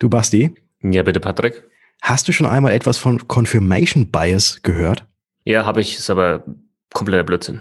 Du 0.00 0.08
Basti? 0.08 0.54
Ja, 0.82 1.02
bitte, 1.02 1.20
Patrick. 1.20 1.62
Hast 2.00 2.26
du 2.26 2.32
schon 2.32 2.46
einmal 2.46 2.72
etwas 2.72 2.96
von 2.96 3.28
Confirmation 3.28 4.10
Bias 4.10 4.62
gehört? 4.62 5.04
Ja, 5.44 5.66
habe 5.66 5.82
ich, 5.82 5.98
ist 5.98 6.08
aber 6.08 6.42
kompletter 6.94 7.22
Blödsinn. 7.22 7.60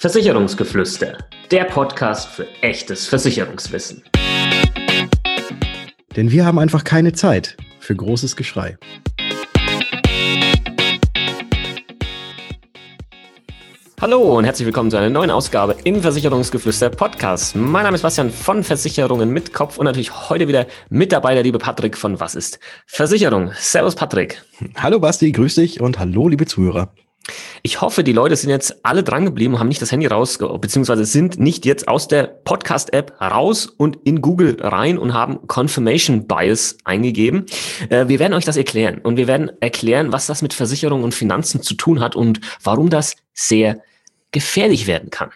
Versicherungsgeflüster, 0.00 1.18
der 1.50 1.64
Podcast 1.64 2.28
für 2.30 2.46
echtes 2.62 3.06
Versicherungswissen. 3.06 4.02
Denn 6.16 6.30
wir 6.30 6.46
haben 6.46 6.58
einfach 6.58 6.82
keine 6.82 7.12
Zeit 7.12 7.58
für 7.78 7.94
großes 7.94 8.34
Geschrei. 8.34 8.78
Hallo 14.00 14.38
und 14.38 14.44
herzlich 14.44 14.64
willkommen 14.64 14.92
zu 14.92 14.96
einer 14.96 15.10
neuen 15.10 15.32
Ausgabe 15.32 15.74
im 15.82 16.00
Versicherungsgeflüster 16.00 16.88
Podcast. 16.88 17.56
Mein 17.56 17.82
Name 17.82 17.96
ist 17.96 18.02
Bastian 18.02 18.30
von 18.30 18.62
Versicherungen 18.62 19.30
mit 19.30 19.52
Kopf 19.52 19.76
und 19.76 19.86
natürlich 19.86 20.30
heute 20.30 20.46
wieder 20.46 20.68
mit 20.88 21.10
dabei 21.10 21.34
der 21.34 21.42
liebe 21.42 21.58
Patrick 21.58 21.96
von 21.96 22.20
Was 22.20 22.36
ist 22.36 22.60
Versicherung. 22.86 23.50
Servus 23.56 23.96
Patrick. 23.96 24.40
Hallo 24.76 25.00
Basti, 25.00 25.32
grüß 25.32 25.56
dich 25.56 25.80
und 25.80 25.98
hallo 25.98 26.28
liebe 26.28 26.46
Zuhörer. 26.46 26.92
Ich 27.64 27.80
hoffe, 27.80 28.04
die 28.04 28.12
Leute 28.12 28.36
sind 28.36 28.50
jetzt 28.50 28.84
alle 28.84 29.02
dran 29.02 29.24
geblieben 29.24 29.54
und 29.54 29.60
haben 29.60 29.68
nicht 29.68 29.82
das 29.82 29.90
Handy 29.90 30.06
raus, 30.06 30.38
beziehungsweise 30.60 31.04
sind 31.04 31.40
nicht 31.40 31.66
jetzt 31.66 31.88
aus 31.88 32.06
der 32.06 32.22
Podcast-App 32.22 33.20
raus 33.20 33.66
und 33.66 33.98
in 34.04 34.22
Google 34.22 34.58
rein 34.60 34.96
und 34.96 35.12
haben 35.12 35.46
Confirmation 35.48 36.28
Bias 36.28 36.78
eingegeben. 36.84 37.46
Äh, 37.90 38.06
wir 38.06 38.20
werden 38.20 38.34
euch 38.34 38.44
das 38.44 38.56
erklären 38.56 38.98
und 38.98 39.16
wir 39.16 39.26
werden 39.26 39.50
erklären, 39.60 40.12
was 40.12 40.26
das 40.26 40.40
mit 40.40 40.54
Versicherung 40.54 41.02
und 41.02 41.14
Finanzen 41.14 41.62
zu 41.62 41.74
tun 41.74 42.00
hat 42.00 42.14
und 42.14 42.40
warum 42.62 42.90
das 42.90 43.16
sehr 43.34 43.82
gefährlich 44.32 44.86
werden 44.86 45.10
kann. 45.10 45.30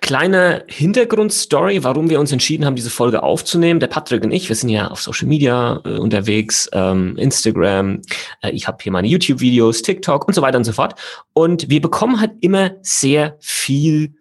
Kleine 0.00 0.64
Hintergrundstory, 0.66 1.84
warum 1.84 2.08
wir 2.08 2.20
uns 2.20 2.32
entschieden 2.32 2.64
haben, 2.64 2.74
diese 2.74 2.88
Folge 2.88 3.22
aufzunehmen. 3.22 3.80
Der 3.80 3.86
Patrick 3.86 4.24
und 4.24 4.32
ich, 4.32 4.48
wir 4.48 4.56
sind 4.56 4.70
ja 4.70 4.88
auf 4.88 5.02
Social 5.02 5.28
Media 5.28 5.80
äh, 5.84 5.98
unterwegs, 5.98 6.70
ähm, 6.72 7.16
Instagram, 7.18 8.00
äh, 8.42 8.50
ich 8.50 8.66
habe 8.66 8.78
hier 8.82 8.92
meine 8.92 9.08
YouTube-Videos, 9.08 9.82
TikTok 9.82 10.26
und 10.26 10.34
so 10.34 10.40
weiter 10.40 10.56
und 10.56 10.64
so 10.64 10.72
fort. 10.72 10.94
Und 11.34 11.68
wir 11.68 11.82
bekommen 11.82 12.18
halt 12.18 12.32
immer 12.40 12.72
sehr 12.80 13.36
viel 13.40 14.14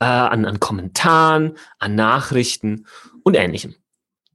äh, 0.00 0.04
an, 0.04 0.44
an 0.44 0.58
Kommentaren, 0.58 1.56
an 1.78 1.94
Nachrichten 1.94 2.86
und 3.22 3.36
ähnlichem. 3.36 3.76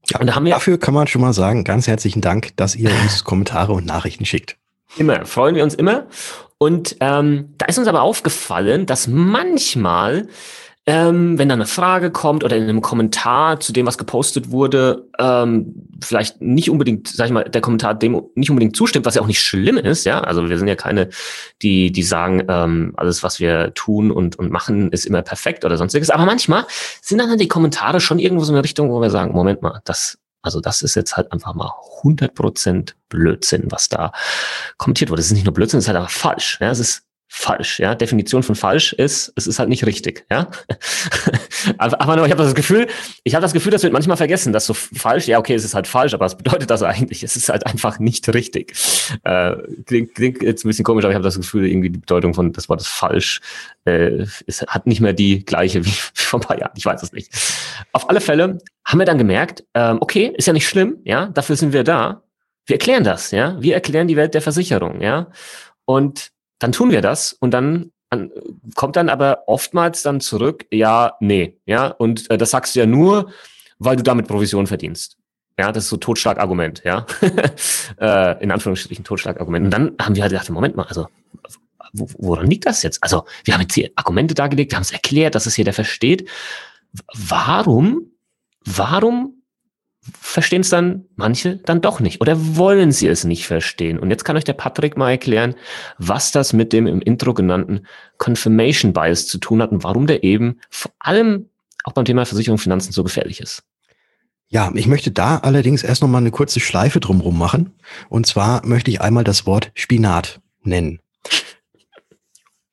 Ja, 0.09 0.19
und 0.21 0.27
da 0.27 0.35
haben 0.35 0.45
wir 0.45 0.53
dafür 0.53 0.79
kann 0.79 0.93
man 0.93 1.07
schon 1.07 1.21
mal 1.21 1.33
sagen, 1.33 1.65
ganz 1.65 1.87
herzlichen 1.87 2.21
Dank, 2.21 2.55
dass 2.55 2.75
ihr 2.75 2.89
uns 3.03 3.25
Kommentare 3.25 3.73
und 3.73 3.85
Nachrichten 3.85 4.25
schickt. 4.25 4.57
Immer, 4.95 5.25
freuen 5.25 5.55
wir 5.55 5.63
uns 5.63 5.75
immer. 5.75 6.07
Und 6.59 6.97
ähm, 7.01 7.53
da 7.57 7.67
ist 7.67 7.77
uns 7.77 7.87
aber 7.87 8.01
aufgefallen, 8.01 8.87
dass 8.87 9.07
manchmal, 9.07 10.27
ähm, 10.87 11.37
wenn 11.37 11.49
da 11.49 11.53
eine 11.53 11.67
Frage 11.67 12.09
kommt 12.09 12.43
oder 12.43 12.55
in 12.55 12.63
einem 12.63 12.81
Kommentar 12.81 13.59
zu 13.59 13.73
dem, 13.73 13.85
was 13.85 13.99
gepostet 13.99 14.49
wurde, 14.49 15.07
ähm, 15.19 15.75
vielleicht 16.03 16.41
nicht 16.41 16.71
unbedingt, 16.71 17.09
sag 17.09 17.27
ich 17.27 17.31
mal, 17.31 17.43
der 17.43 17.61
Kommentar 17.61 17.93
dem 17.93 18.23
nicht 18.33 18.49
unbedingt 18.49 18.75
zustimmt, 18.75 19.05
was 19.05 19.13
ja 19.13 19.21
auch 19.21 19.27
nicht 19.27 19.41
schlimm 19.41 19.77
ist, 19.77 20.05
ja. 20.05 20.21
Also 20.21 20.49
wir 20.49 20.57
sind 20.57 20.67
ja 20.67 20.75
keine, 20.75 21.09
die, 21.61 21.91
die 21.91 22.03
sagen, 22.03 22.43
ähm, 22.47 22.93
alles, 22.97 23.21
was 23.21 23.39
wir 23.39 23.73
tun 23.75 24.09
und, 24.09 24.39
und 24.39 24.49
machen, 24.49 24.91
ist 24.91 25.05
immer 25.05 25.21
perfekt 25.21 25.63
oder 25.63 25.77
sonstiges. 25.77 26.09
Aber 26.09 26.25
manchmal 26.25 26.65
sind 27.01 27.19
dann 27.19 27.37
die 27.37 27.47
Kommentare 27.47 27.99
schon 27.99 28.17
irgendwo 28.17 28.45
so 28.45 28.51
in 28.51 28.55
eine 28.55 28.63
Richtung, 28.63 28.89
wo 28.89 28.99
wir 28.99 29.11
sagen, 29.11 29.33
Moment 29.33 29.61
mal, 29.61 29.81
das 29.85 30.17
also 30.41 30.61
das 30.61 30.81
ist 30.81 30.95
jetzt 30.95 31.17
halt 31.17 31.31
einfach 31.31 31.53
mal 31.53 31.71
100% 32.03 32.93
Blödsinn, 33.09 33.71
was 33.71 33.89
da 33.89 34.11
kommentiert 34.77 35.09
wurde. 35.09 35.21
Es 35.21 35.27
ist 35.27 35.33
nicht 35.33 35.45
nur 35.45 35.53
Blödsinn, 35.53 35.79
es 35.79 35.85
ist 35.85 35.89
halt 35.89 35.97
aber 35.97 36.09
falsch. 36.09 36.57
Ja, 36.61 36.69
es 36.69 36.79
ist 36.79 37.06
falsch. 37.27 37.79
Ja, 37.79 37.95
Definition 37.95 38.43
von 38.43 38.55
falsch 38.55 38.93
ist, 38.93 39.33
es 39.35 39.47
ist 39.47 39.59
halt 39.59 39.69
nicht 39.69 39.85
richtig. 39.85 40.25
Ja, 40.29 40.49
aber, 41.77 42.01
aber 42.01 42.25
ich 42.25 42.31
habe 42.31 42.43
das 42.43 42.55
Gefühl, 42.55 42.87
ich 43.23 43.35
habe 43.35 43.41
das 43.41 43.53
Gefühl, 43.53 43.71
das 43.71 43.83
wird 43.83 43.93
manchmal 43.93 44.17
vergessen, 44.17 44.53
dass 44.53 44.65
so 44.65 44.73
falsch. 44.73 45.27
Ja, 45.27 45.39
okay, 45.39 45.53
es 45.53 45.63
ist 45.63 45.75
halt 45.75 45.87
falsch, 45.87 46.13
aber 46.13 46.25
was 46.25 46.37
bedeutet 46.37 46.69
das 46.69 46.83
eigentlich? 46.83 47.23
Es 47.23 47.35
ist 47.35 47.49
halt 47.49 47.65
einfach 47.65 47.99
nicht 47.99 48.33
richtig. 48.33 48.73
Äh, 49.23 49.55
klingt, 49.85 50.15
klingt 50.15 50.41
jetzt 50.41 50.65
ein 50.65 50.69
bisschen 50.69 50.85
komisch, 50.85 51.03
aber 51.03 51.11
ich 51.11 51.15
habe 51.15 51.23
das 51.25 51.37
Gefühl, 51.37 51.67
irgendwie 51.67 51.89
die 51.89 51.99
Bedeutung 51.99 52.33
von 52.33 52.53
des 52.53 52.69
Wortes 52.69 52.87
falsch 52.87 53.41
äh, 53.87 54.25
es 54.45 54.61
hat 54.67 54.85
nicht 54.85 55.01
mehr 55.01 55.13
die 55.13 55.45
gleiche 55.45 55.85
wie 55.85 55.91
vor 56.13 56.39
ein 56.39 56.43
paar 56.43 56.59
Jahren. 56.59 56.73
Ich 56.75 56.85
weiß 56.85 57.01
es 57.01 57.13
nicht. 57.13 57.31
Auf 57.93 58.09
alle 58.09 58.21
Fälle 58.21 58.59
haben 58.85 58.99
wir 58.99 59.05
dann 59.05 59.17
gemerkt, 59.17 59.63
ähm, 59.73 59.97
okay, 60.01 60.33
ist 60.37 60.45
ja 60.45 60.53
nicht 60.53 60.67
schlimm. 60.67 60.97
Ja, 61.03 61.27
dafür 61.27 61.55
sind 61.55 61.73
wir 61.73 61.83
da. 61.83 62.23
Wir 62.65 62.75
erklären 62.75 63.03
das. 63.03 63.31
Ja, 63.31 63.61
wir 63.61 63.73
erklären 63.73 64.07
die 64.07 64.17
Welt 64.17 64.33
der 64.33 64.41
Versicherung. 64.41 65.01
Ja, 65.01 65.31
und 65.85 66.31
dann 66.59 66.71
tun 66.71 66.91
wir 66.91 67.01
das 67.01 67.33
und 67.33 67.51
dann 67.51 67.91
an, 68.09 68.31
kommt 68.75 68.95
dann 68.95 69.09
aber 69.09 69.43
oftmals 69.47 70.01
dann 70.01 70.21
zurück, 70.21 70.65
ja, 70.71 71.13
nee, 71.19 71.57
ja, 71.65 71.87
und 71.87 72.29
äh, 72.31 72.37
das 72.37 72.51
sagst 72.51 72.75
du 72.75 72.79
ja 72.79 72.85
nur, 72.85 73.31
weil 73.79 73.95
du 73.95 74.03
damit 74.03 74.27
Provision 74.27 74.67
verdienst. 74.67 75.17
Ja, 75.59 75.71
das 75.71 75.85
ist 75.85 75.89
so 75.89 75.97
Totschlagargument, 75.97 76.83
ja. 76.85 77.05
äh, 77.99 78.43
in 78.43 78.51
Anführungsstrichen 78.51 79.03
Totschlagargument. 79.03 79.65
Und 79.65 79.71
dann 79.71 79.95
haben 79.99 80.15
wir 80.15 80.21
halt 80.21 80.31
gedacht, 80.31 80.49
Moment 80.51 80.75
mal, 80.75 80.85
also 80.85 81.07
woran 81.93 82.47
liegt 82.47 82.65
das 82.65 82.83
jetzt? 82.83 83.01
Also, 83.03 83.25
wir 83.43 83.53
haben 83.53 83.61
jetzt 83.61 83.73
hier 83.73 83.89
Argumente 83.95 84.35
dargelegt, 84.35 84.71
wir 84.71 84.75
haben 84.75 84.83
es 84.83 84.91
erklärt, 84.91 85.35
dass 85.35 85.45
es 85.45 85.55
hier 85.55 85.65
der 85.65 85.73
versteht. 85.73 86.29
Warum, 87.13 88.11
warum 88.65 89.36
verstehen 90.19 90.61
es 90.61 90.69
dann 90.69 91.05
manche 91.15 91.57
dann 91.57 91.81
doch 91.81 91.99
nicht 91.99 92.21
oder 92.21 92.57
wollen 92.57 92.91
sie 92.91 93.07
es 93.07 93.23
nicht 93.23 93.45
verstehen. 93.45 93.99
Und 93.99 94.09
jetzt 94.09 94.23
kann 94.23 94.37
euch 94.37 94.43
der 94.43 94.53
Patrick 94.53 94.97
mal 94.97 95.11
erklären, 95.11 95.55
was 95.97 96.31
das 96.31 96.53
mit 96.53 96.73
dem 96.73 96.87
im 96.87 97.01
Intro 97.01 97.33
genannten 97.33 97.85
Confirmation 98.17 98.93
Bias 98.93 99.27
zu 99.27 99.37
tun 99.37 99.61
hat 99.61 99.71
und 99.71 99.83
warum 99.83 100.07
der 100.07 100.23
eben 100.23 100.59
vor 100.69 100.91
allem 100.99 101.49
auch 101.83 101.93
beim 101.93 102.05
Thema 102.05 102.25
Versicherung 102.25 102.55
und 102.55 102.61
Finanzen 102.61 102.91
so 102.91 103.03
gefährlich 103.03 103.39
ist. 103.39 103.63
Ja, 104.49 104.71
ich 104.75 104.87
möchte 104.87 105.11
da 105.11 105.37
allerdings 105.37 105.83
erst 105.83 106.01
noch 106.01 106.07
mal 106.07 106.19
eine 106.19 106.31
kurze 106.31 106.59
Schleife 106.59 106.99
drumherum 106.99 107.37
machen. 107.37 107.73
Und 108.07 108.25
zwar 108.27 108.65
möchte 108.65 108.91
ich 108.91 109.01
einmal 109.01 109.25
das 109.25 109.45
Wort 109.45 109.71
Spinat 109.73 110.41
nennen. 110.63 110.99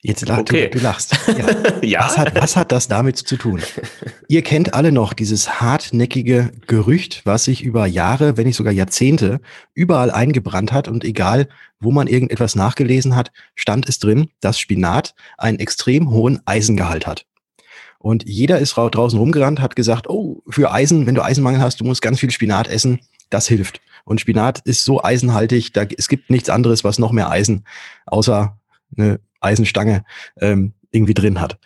Jetzt 0.07 0.29
lach, 0.29 0.41
okay. 0.41 0.69
du, 0.69 0.79
du 0.79 0.85
lachst. 0.85 1.17
Ja. 1.39 1.83
ja. 1.83 2.01
Was, 2.01 2.19
hat, 2.19 2.35
was 2.35 2.57
hat 2.57 2.73
das 2.73 2.89
damit 2.89 3.17
zu 3.17 3.39
tun? 3.39 3.63
Ihr 4.29 4.43
kennt 4.43 4.75
alle 4.75 4.93
noch 4.93 5.15
dieses 5.15 5.63
hartnäckige 5.63 6.53
Gerücht, 6.67 7.23
was 7.25 7.45
sich 7.45 7.63
über 7.63 7.87
Jahre, 7.87 8.37
wenn 8.37 8.47
nicht 8.47 8.57
sogar 8.57 8.73
Jahrzehnte, 8.75 9.41
überall 9.73 10.11
eingebrannt 10.11 10.73
hat 10.73 10.89
und 10.89 11.05
egal, 11.05 11.49
wo 11.81 11.91
man 11.91 12.07
irgendetwas 12.07 12.55
nachgelesen 12.55 13.17
hat, 13.17 13.33
stand 13.55 13.89
es 13.89 13.99
drin, 13.99 14.29
dass 14.41 14.59
Spinat 14.59 15.15
einen 15.39 15.59
extrem 15.59 16.11
hohen 16.11 16.39
Eisengehalt 16.45 17.07
hat. 17.07 17.25
Und 17.99 18.29
jeder 18.29 18.59
ist 18.59 18.75
draußen 18.75 19.19
rumgerannt, 19.19 19.63
hat 19.63 19.75
gesagt, 19.75 20.11
oh, 20.11 20.43
für 20.51 20.71
Eisen, 20.71 21.07
wenn 21.07 21.15
du 21.15 21.25
Eisenmangel 21.25 21.63
hast, 21.63 21.81
du 21.81 21.85
musst 21.85 22.03
ganz 22.03 22.21
viel 22.21 22.31
Spinat 22.31 22.69
essen, 22.69 23.01
das 23.31 23.49
hilft. 23.49 23.81
Und 24.05 24.21
Spinat 24.21 24.61
ist 24.67 24.85
so 24.85 25.03
eisenhaltig, 25.03 25.73
da, 25.73 25.85
es 25.85 26.09
gibt 26.09 26.29
nichts 26.29 26.51
anderes, 26.51 26.85
was 26.85 26.99
noch 26.99 27.11
mehr 27.11 27.31
Eisen, 27.31 27.65
außer 28.05 28.59
eine 28.99 29.21
Eisenstange 29.45 30.05
ähm, 30.41 30.75
irgendwie 30.91 31.15
drin 31.15 31.41
hat. 31.41 31.59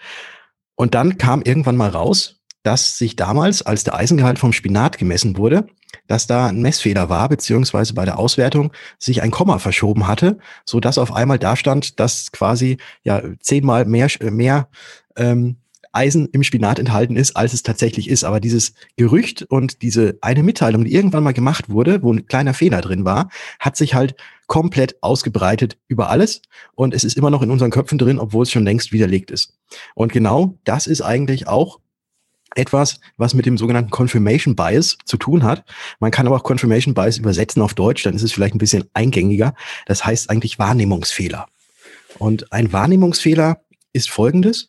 Und 0.75 0.95
dann 0.95 1.19
kam 1.19 1.43
irgendwann 1.43 1.77
mal 1.77 1.91
raus, 1.91 2.41
dass 2.63 2.99
sich 2.99 3.17
damals, 3.17 3.63
als 3.63 3.85
der 3.85 3.95
Eisengehalt 3.95 4.39
vom 4.39 4.53
Spinat 4.53 4.99
gemessen 4.99 5.37
wurde, 5.37 5.67
dass 6.07 6.27
da 6.27 6.49
ein 6.49 6.61
Messfehler 6.61 7.09
war, 7.09 7.29
beziehungsweise 7.29 7.95
bei 7.95 8.05
der 8.05 8.19
Auswertung 8.19 8.73
sich 8.99 9.23
ein 9.23 9.31
Komma 9.31 9.59
verschoben 9.59 10.07
hatte, 10.07 10.39
so 10.65 10.81
dass 10.81 10.99
auf 10.99 11.13
einmal 11.13 11.39
da 11.39 11.57
stand, 11.57 11.99
dass 12.01 12.33
quasi 12.33 12.79
ja 13.05 13.23
zehnmal 13.41 13.85
mehr, 13.85 14.09
mehr 14.21 14.69
ähm, 15.17 15.57
Eisen 15.93 16.29
im 16.33 16.43
Spinat 16.43 16.79
enthalten 16.79 17.17
ist, 17.17 17.37
als 17.37 17.55
es 17.55 17.63
tatsächlich 17.63 18.09
ist. 18.09 18.25
Aber 18.25 18.41
dieses 18.41 18.75
Gerücht 18.97 19.43
und 19.43 19.83
diese 19.83 20.19
eine 20.21 20.43
Mitteilung, 20.43 20.85
die 20.85 20.95
irgendwann 20.95 21.25
mal 21.25 21.33
gemacht 21.33 21.71
wurde, 21.71 22.03
wo 22.03 22.13
ein 22.13 22.27
kleiner 22.27 22.55
Fehler 22.55 22.81
drin 22.81 23.05
war, 23.05 23.31
hat 23.59 23.77
sich 23.77 23.95
halt 23.95 24.15
komplett 24.49 25.01
ausgebreitet 25.03 25.79
über 25.87 26.11
alles 26.11 26.43
und 26.75 26.93
es 26.95 27.05
ist 27.05 27.17
immer 27.17 27.31
noch 27.31 27.43
in 27.43 27.51
unseren 27.51 27.71
Köpfen 27.71 27.99
drin, 27.99 28.19
obwohl 28.19 28.43
es 28.43 28.51
schon 28.51 28.65
längst 28.65 28.93
widerlegt 28.93 29.31
ist. 29.31 29.57
Und 29.95 30.13
genau 30.13 30.59
das 30.65 30.89
ist 30.89 31.03
eigentlich 31.03 31.47
auch 31.47 31.79
etwas, 32.55 32.99
was 33.19 33.35
mit 33.35 33.47
dem 33.47 33.59
sogenannten 33.59 33.91
Confirmation 33.91 34.57
Bias 34.57 34.97
zu 35.05 35.19
tun 35.19 35.45
hat. 35.45 35.65
Man 36.01 36.11
kann 36.11 36.27
aber 36.27 36.37
auch 36.37 36.43
Confirmation 36.43 36.95
Bias 36.95 37.19
übersetzen 37.19 37.63
auf 37.63 37.75
Deutsch, 37.75 38.03
dann 38.03 38.15
ist 38.15 38.23
es 38.23 38.33
vielleicht 38.33 38.55
ein 38.55 38.59
bisschen 38.59 38.85
eingängiger. 38.95 39.55
Das 39.87 40.05
heißt 40.05 40.31
eigentlich 40.31 40.59
Wahrnehmungsfehler. 40.59 41.47
Und 42.19 42.51
ein 42.53 42.73
Wahrnehmungsfehler 42.73 43.61
ist 43.93 44.11
folgendes. 44.11 44.69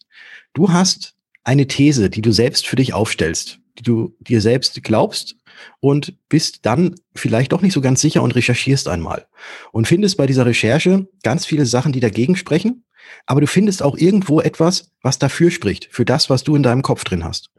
Du 0.53 0.71
hast 0.71 1.15
eine 1.45 1.68
These, 1.68 2.09
die 2.09 2.21
du 2.21 2.31
selbst 2.31 2.68
für 2.68 2.75
dich 2.75 2.94
aufstellst, 2.94 3.59
die 3.77 3.83
du 3.83 4.13
dir 4.19 4.42
selbst 4.42 4.83
glaubst 4.83 5.38
und 5.79 6.17
bist 6.29 6.65
dann 6.65 6.95
vielleicht 7.15 7.51
doch 7.51 7.61
nicht 7.61 7.73
so 7.73 7.81
ganz 7.81 8.01
sicher 8.01 8.23
und 8.23 8.35
recherchierst 8.35 8.88
einmal 8.88 9.27
und 9.71 9.88
findest 9.88 10.17
bei 10.17 10.27
dieser 10.27 10.45
Recherche 10.45 11.07
ganz 11.23 11.45
viele 11.45 11.65
Sachen, 11.65 11.91
die 11.91 12.00
dagegen 12.00 12.35
sprechen, 12.35 12.85
aber 13.25 13.41
du 13.41 13.47
findest 13.47 13.83
auch 13.83 13.97
irgendwo 13.97 14.41
etwas, 14.41 14.91
was 15.01 15.19
dafür 15.19 15.51
spricht, 15.51 15.89
für 15.91 16.06
das, 16.06 16.29
was 16.29 16.44
du 16.44 16.56
in 16.56 16.63
deinem 16.63 16.81
Kopf 16.81 17.03
drin 17.03 17.23
hast. 17.23 17.51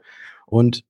Und 0.46 0.84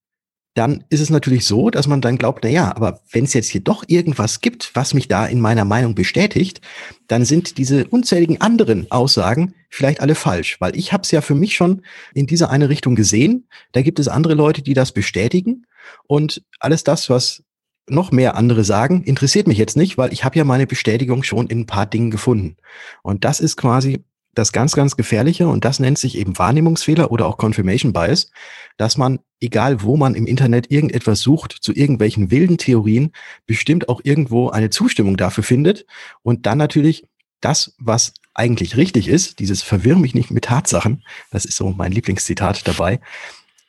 dann 0.55 0.85
ist 0.91 1.01
es 1.01 1.11
natürlich 1.11 1.45
so, 1.47 1.71
dass 1.71 1.87
man 1.87 2.01
dann 2.01 2.19
glaubt, 2.19 2.43
na 2.43 2.51
ja, 2.51 2.75
aber 2.75 3.01
wenn 3.13 3.25
es 3.25 3.35
jetzt 3.35 3.49
hier 3.49 3.61
doch 3.61 3.85
irgendwas 3.87 4.41
gibt, 4.41 4.73
was 4.75 4.95
mich 4.95 5.07
da 5.07 5.27
in 5.27 5.41
meiner 5.41 5.65
Meinung 5.65 5.95
bestätigt, 5.95 6.61
dann 7.07 7.25
sind 7.25 7.57
diese 7.57 7.87
unzähligen 7.87 8.41
anderen 8.41 8.91
Aussagen 8.91 9.55
vielleicht 9.69 10.01
alle 10.01 10.17
falsch, 10.17 10.61
weil 10.61 10.77
ich 10.77 10.93
habe 10.93 11.03
es 11.05 11.13
ja 11.13 11.21
für 11.21 11.37
mich 11.37 11.55
schon 11.55 11.83
in 12.15 12.27
diese 12.27 12.51
eine 12.51 12.69
Richtung 12.69 12.97
gesehen. 12.97 13.47
Da 13.73 13.83
gibt 13.83 14.01
es 14.01 14.09
andere 14.09 14.35
Leute, 14.35 14.63
die 14.63 14.75
das 14.75 14.93
bestätigen 14.93 15.67
und 16.09 16.43
alles 16.59 16.83
das, 16.83 17.09
was 17.09 17.45
noch 17.89 18.13
mehr 18.13 18.37
andere 18.37 18.65
sagen, 18.65 19.03
interessiert 19.05 19.47
mich 19.47 19.59
jetzt 19.59 19.77
nicht, 19.77 19.99
weil 19.99 20.13
ich 20.13 20.25
habe 20.25 20.37
ja 20.37 20.45
meine 20.45 20.67
Bestätigung 20.67 21.23
schon 21.23 21.47
in 21.49 21.61
ein 21.61 21.67
paar 21.67 21.87
Dingen 21.87 22.11
gefunden. 22.11 22.57
Und 23.03 23.25
das 23.25 23.41
ist 23.41 23.57
quasi 23.57 24.05
das 24.35 24.53
ganz, 24.53 24.75
ganz 24.75 24.97
Gefährliche 24.97 25.49
und 25.49 25.65
das 25.65 25.81
nennt 25.81 25.99
sich 25.99 26.17
eben 26.17 26.39
Wahrnehmungsfehler 26.39 27.11
oder 27.11 27.27
auch 27.27 27.37
Confirmation 27.37 27.93
Bias, 27.93 28.31
dass 28.77 28.97
man, 28.97 29.19
egal 29.41 29.83
wo 29.83 29.97
man 29.97 30.15
im 30.15 30.27
Internet 30.27 30.71
irgendetwas 30.71 31.21
sucht, 31.21 31.53
zu 31.61 31.73
irgendwelchen 31.73 32.31
wilden 32.31 32.59
Theorien, 32.59 33.13
bestimmt 33.47 33.89
auch 33.89 34.01
irgendwo 34.05 34.51
eine 34.51 34.71
Zustimmung 34.71 35.17
dafür 35.17 35.45
findet. 35.45 35.85
Und 36.23 36.47
dann 36.47 36.59
natürlich 36.59 37.09
das, 37.41 37.75
was 37.79 38.15
eigentlich 38.35 38.77
richtig 38.77 39.09
ist, 39.09 39.39
dieses 39.39 39.63
Verwirr 39.63 39.97
mich 39.97 40.15
nicht 40.15 40.31
mit 40.31 40.45
Tatsachen, 40.45 41.03
das 41.31 41.45
ist 41.45 41.57
so 41.57 41.71
mein 41.71 41.93
Lieblingszitat 41.93 42.67
dabei, 42.69 43.01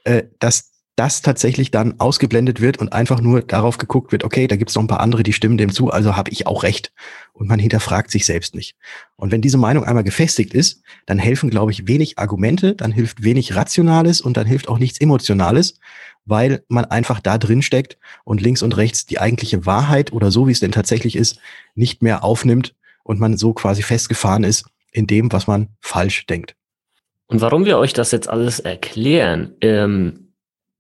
äh, 0.04 0.24
dass 0.40 0.71
das 1.02 1.24
tatsächlich 1.24 1.72
dann 1.72 2.00
ausgeblendet 2.00 2.62
wird 2.62 2.78
und 2.78 2.94
einfach 2.94 3.22
nur 3.22 3.42
darauf 3.42 3.80
geguckt 3.80 4.12
wird, 4.12 4.24
okay, 4.24 4.46
da 4.46 4.56
gibt 4.56 4.70
es 4.70 4.76
noch 4.76 4.84
ein 4.84 4.88
paar 4.88 5.00
andere, 5.00 5.24
die 5.24 5.34
stimmen 5.34 5.58
dem 5.58 5.74
zu, 5.74 5.90
also 5.90 6.16
habe 6.16 6.30
ich 6.30 6.46
auch 6.46 6.62
recht. 6.62 6.94
Und 7.34 7.50
man 7.50 7.58
hinterfragt 7.58 8.12
sich 8.12 8.24
selbst 8.24 8.54
nicht. 8.54 8.76
Und 9.16 9.32
wenn 9.32 9.42
diese 9.42 9.58
Meinung 9.58 9.84
einmal 9.84 10.04
gefestigt 10.04 10.54
ist, 10.54 10.84
dann 11.08 11.18
helfen, 11.18 11.50
glaube 11.50 11.72
ich, 11.72 11.88
wenig 11.88 12.20
Argumente, 12.20 12.76
dann 12.76 12.92
hilft 12.92 13.24
wenig 13.24 13.56
Rationales 13.56 14.22
und 14.22 14.38
dann 14.38 14.46
hilft 14.46 14.70
auch 14.70 14.78
nichts 14.78 15.02
Emotionales, 15.02 15.80
weil 16.26 16.64
man 16.68 16.86
einfach 16.86 17.20
da 17.20 17.40
drin 17.40 17.64
steckt 17.64 17.98
und 18.24 18.40
links 18.40 18.62
und 18.62 18.78
rechts 18.78 19.08
die 19.08 19.20
eigentliche 19.20 19.66
Wahrheit 19.66 20.14
oder 20.14 20.30
so, 20.30 20.48
wie 20.48 20.52
es 20.52 20.60
denn 20.60 20.72
tatsächlich 20.72 21.16
ist, 21.16 21.40
nicht 21.74 22.04
mehr 22.04 22.24
aufnimmt 22.24 22.76
und 23.04 23.20
man 23.20 23.38
so 23.38 23.54
quasi 23.54 23.82
festgefahren 23.82 24.44
ist 24.44 24.66
in 24.92 25.08
dem, 25.08 25.32
was 25.32 25.48
man 25.48 25.70
falsch 25.80 26.28
denkt. 26.28 26.56
Und 27.26 27.42
warum 27.42 27.66
wir 27.66 27.80
euch 27.80 27.94
das 27.94 28.12
jetzt 28.12 28.30
alles 28.30 28.60
erklären, 28.60 29.56
ähm 29.62 30.21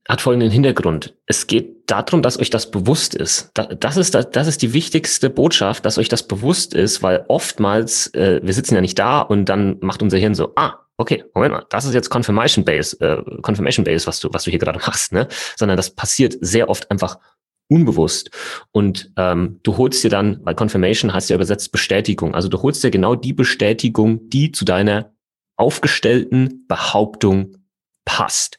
hat 0.07 0.21
folgenden 0.21 0.51
Hintergrund. 0.51 1.15
Es 1.25 1.48
geht 1.48 1.89
darum, 1.89 2.21
dass 2.21 2.39
euch 2.39 2.50
das 2.50 2.71
bewusst 2.71 3.15
ist. 3.15 3.51
Das 3.53 3.98
ist, 3.98 4.15
das 4.15 4.48
ist 4.48 4.62
die 4.62 4.74
wichtigste 4.74 5.30
Botschaft, 5.30 5.86
dass 5.86 5.98
euch 5.98 6.09
das 6.09 6.27
bewusst 6.27 6.74
ist, 6.74 7.03
weil 7.03 7.25
oftmals, 7.27 8.07
äh, 8.13 8.39
wir 8.44 8.53
sitzen 8.53 8.75
ja 8.75 8.81
nicht 8.81 8.98
da 8.98 9.21
und 9.21 9.45
dann 9.45 9.77
macht 9.81 10.01
unser 10.01 10.18
Hirn 10.18 10.36
so, 10.36 10.53
ah, 10.56 10.80
okay, 10.98 11.24
Moment 11.33 11.53
mal, 11.53 11.65
das 11.69 11.86
ist 11.86 11.94
jetzt 11.94 12.09
Confirmation 12.09 12.65
Base, 12.65 13.00
äh, 13.00 13.21
Confirmation 13.42 13.83
Base, 13.83 14.07
was 14.07 14.19
du, 14.19 14.30
was 14.31 14.44
du 14.44 14.51
hier 14.51 14.59
gerade 14.59 14.80
machst, 14.86 15.12
ne? 15.12 15.27
Sondern 15.57 15.77
das 15.77 15.92
passiert 15.92 16.36
sehr 16.42 16.69
oft 16.69 16.89
einfach 16.89 17.19
unbewusst. 17.68 18.31
Und 18.71 19.12
ähm, 19.18 19.59
du 19.63 19.77
holst 19.77 20.03
dir 20.03 20.09
dann, 20.09 20.39
weil 20.44 20.56
Confirmation 20.56 21.13
heißt 21.13 21.30
ja 21.30 21.36
übersetzt 21.36 21.71
Bestätigung, 21.71 22.36
also 22.36 22.50
du 22.50 22.62
holst 22.62 22.83
dir 22.83 22.92
genau 22.92 23.15
die 23.15 23.33
Bestätigung, 23.33 24.30
die 24.30 24.51
zu 24.51 24.65
deiner 24.65 25.13
aufgestellten 25.57 26.65
Behauptung 26.68 27.57
passt. 28.03 28.57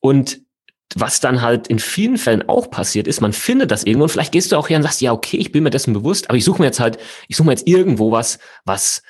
Und 0.00 0.41
was 0.96 1.20
dann 1.20 1.42
halt 1.42 1.68
in 1.68 1.78
vielen 1.78 2.16
Fällen 2.16 2.48
auch 2.48 2.70
passiert 2.70 3.06
ist, 3.06 3.20
man 3.20 3.32
findet 3.32 3.70
das 3.70 3.84
irgendwo 3.84 4.04
und 4.04 4.10
vielleicht 4.10 4.32
gehst 4.32 4.52
du 4.52 4.56
auch 4.56 4.68
her 4.68 4.76
und 4.76 4.82
sagst, 4.82 5.00
ja, 5.00 5.12
okay, 5.12 5.36
ich 5.36 5.52
bin 5.52 5.62
mir 5.62 5.70
dessen 5.70 5.92
bewusst, 5.92 6.28
aber 6.28 6.36
ich 6.36 6.44
suche 6.44 6.60
mir 6.60 6.66
jetzt 6.66 6.80
halt, 6.80 6.98
ich 7.28 7.36
suche 7.36 7.46
mir 7.46 7.52
jetzt 7.52 7.66
irgendwo 7.66 8.12
was, 8.12 8.38
was, 8.64 9.02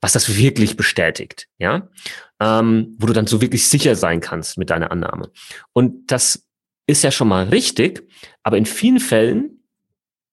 was 0.00 0.12
das 0.12 0.36
wirklich 0.36 0.76
bestätigt, 0.76 1.48
ja, 1.58 1.88
ähm, 2.40 2.96
wo 2.98 3.06
du 3.06 3.12
dann 3.12 3.26
so 3.26 3.40
wirklich 3.40 3.68
sicher 3.68 3.96
sein 3.96 4.20
kannst 4.20 4.58
mit 4.58 4.70
deiner 4.70 4.90
Annahme. 4.90 5.30
Und 5.72 6.10
das 6.10 6.46
ist 6.86 7.04
ja 7.04 7.10
schon 7.10 7.28
mal 7.28 7.48
richtig, 7.48 8.08
aber 8.42 8.56
in 8.56 8.66
vielen 8.66 9.00
Fällen 9.00 9.62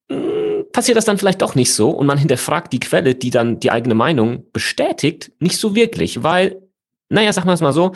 mh, 0.10 0.18
hm, 0.18 0.46
passiert 0.72 0.98
das 0.98 1.06
dann 1.06 1.18
vielleicht 1.18 1.42
doch 1.42 1.56
nicht 1.56 1.74
so 1.74 1.90
und 1.90 2.06
man 2.06 2.18
hinterfragt 2.18 2.74
die 2.74 2.80
Quelle, 2.80 3.16
die 3.16 3.30
dann 3.30 3.60
die 3.60 3.72
eigene 3.72 3.96
Meinung 3.96 4.46
bestätigt, 4.52 5.32
nicht 5.40 5.58
so 5.58 5.74
wirklich, 5.76 6.22
weil 6.22 6.65
naja, 7.10 7.32
sagen 7.34 7.48
wir 7.48 7.54
es 7.54 7.62
mal 7.62 7.74
so, 7.74 7.94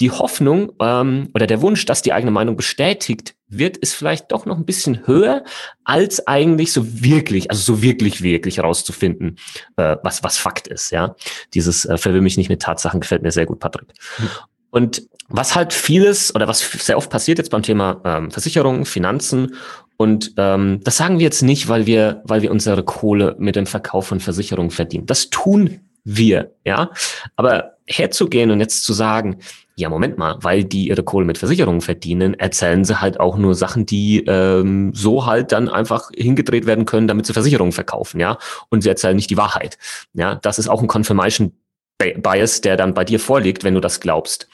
die 0.00 0.10
Hoffnung 0.10 0.72
ähm, 0.80 1.28
oder 1.34 1.46
der 1.46 1.60
Wunsch, 1.62 1.84
dass 1.84 2.02
die 2.02 2.12
eigene 2.12 2.30
Meinung 2.30 2.56
bestätigt 2.56 3.34
wird, 3.48 3.76
ist 3.76 3.94
vielleicht 3.94 4.30
doch 4.32 4.46
noch 4.46 4.56
ein 4.56 4.64
bisschen 4.64 5.06
höher, 5.06 5.44
als 5.84 6.26
eigentlich 6.26 6.72
so 6.72 7.02
wirklich, 7.02 7.50
also 7.50 7.62
so 7.62 7.82
wirklich, 7.82 8.22
wirklich 8.22 8.60
rauszufinden, 8.60 9.38
äh, 9.76 9.96
was, 10.02 10.22
was 10.22 10.38
Fakt 10.38 10.66
ist. 10.68 10.90
Ja, 10.90 11.14
Dieses 11.54 11.84
äh, 11.84 11.96
verwirr 11.98 12.20
mich 12.20 12.36
nicht 12.36 12.48
mit 12.48 12.62
Tatsachen 12.62 13.00
gefällt 13.00 13.22
mir 13.22 13.32
sehr 13.32 13.46
gut, 13.46 13.60
Patrick. 13.60 13.88
Mhm. 14.18 14.28
Und 14.70 15.08
was 15.28 15.54
halt 15.54 15.72
vieles 15.72 16.34
oder 16.34 16.46
was 16.48 16.60
sehr 16.60 16.96
oft 16.96 17.10
passiert 17.10 17.38
jetzt 17.38 17.50
beim 17.50 17.62
Thema 17.62 18.00
ähm, 18.04 18.30
Versicherungen, 18.30 18.84
Finanzen 18.84 19.54
und 19.96 20.34
ähm, 20.36 20.80
das 20.84 20.96
sagen 20.96 21.18
wir 21.18 21.24
jetzt 21.24 21.42
nicht, 21.42 21.68
weil 21.68 21.86
wir, 21.86 22.22
weil 22.24 22.42
wir 22.42 22.52
unsere 22.52 22.84
Kohle 22.84 23.34
mit 23.38 23.56
dem 23.56 23.66
Verkauf 23.66 24.06
von 24.06 24.20
Versicherungen 24.20 24.70
verdienen. 24.70 25.06
Das 25.06 25.28
tun 25.28 25.80
wir, 26.04 26.54
ja. 26.64 26.90
Aber 27.34 27.77
herzugehen 27.88 28.50
und 28.50 28.60
jetzt 28.60 28.84
zu 28.84 28.92
sagen, 28.92 29.38
ja, 29.76 29.88
Moment 29.88 30.18
mal, 30.18 30.36
weil 30.40 30.64
die 30.64 30.88
ihre 30.88 31.04
Kohle 31.04 31.24
mit 31.24 31.38
Versicherungen 31.38 31.80
verdienen, 31.80 32.34
erzählen 32.34 32.84
sie 32.84 33.00
halt 33.00 33.20
auch 33.20 33.38
nur 33.38 33.54
Sachen, 33.54 33.86
die 33.86 34.24
ähm, 34.26 34.92
so 34.92 35.24
halt 35.24 35.52
dann 35.52 35.68
einfach 35.68 36.10
hingedreht 36.16 36.66
werden 36.66 36.84
können, 36.84 37.06
damit 37.06 37.26
sie 37.26 37.32
Versicherungen 37.32 37.72
verkaufen, 37.72 38.18
ja. 38.18 38.38
Und 38.70 38.82
sie 38.82 38.88
erzählen 38.88 39.14
nicht 39.14 39.30
die 39.30 39.36
Wahrheit. 39.36 39.78
Ja, 40.14 40.34
das 40.34 40.58
ist 40.58 40.68
auch 40.68 40.82
ein 40.82 40.88
Confirmation 40.88 41.52
Bias, 41.98 42.60
der 42.60 42.76
dann 42.76 42.94
bei 42.94 43.04
dir 43.04 43.18
vorliegt, 43.18 43.64
wenn 43.64 43.74
du 43.74 43.80
das 43.80 44.00
glaubst. 44.00 44.48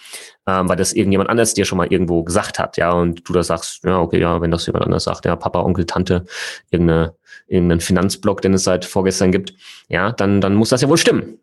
Ähm, 0.46 0.68
weil 0.68 0.76
das 0.76 0.92
irgendjemand 0.92 1.30
anders 1.30 1.54
dir 1.54 1.64
schon 1.64 1.78
mal 1.78 1.90
irgendwo 1.90 2.22
gesagt 2.22 2.58
hat, 2.58 2.76
ja, 2.76 2.92
und 2.92 3.26
du 3.26 3.32
da 3.32 3.42
sagst, 3.42 3.82
ja, 3.84 3.98
okay, 3.98 4.20
ja, 4.20 4.42
wenn 4.42 4.50
das 4.50 4.66
jemand 4.66 4.84
anders 4.84 5.04
sagt, 5.04 5.24
ja, 5.24 5.36
Papa, 5.36 5.60
Onkel, 5.60 5.86
Tante, 5.86 6.26
irgendeine, 6.70 7.14
irgendeinen 7.46 7.80
Finanzblock, 7.80 8.42
den 8.42 8.52
es 8.52 8.64
seit 8.64 8.84
vorgestern 8.84 9.32
gibt, 9.32 9.54
ja, 9.88 10.12
dann, 10.12 10.42
dann 10.42 10.54
muss 10.54 10.68
das 10.68 10.82
ja 10.82 10.88
wohl 10.88 10.98
stimmen. 10.98 11.38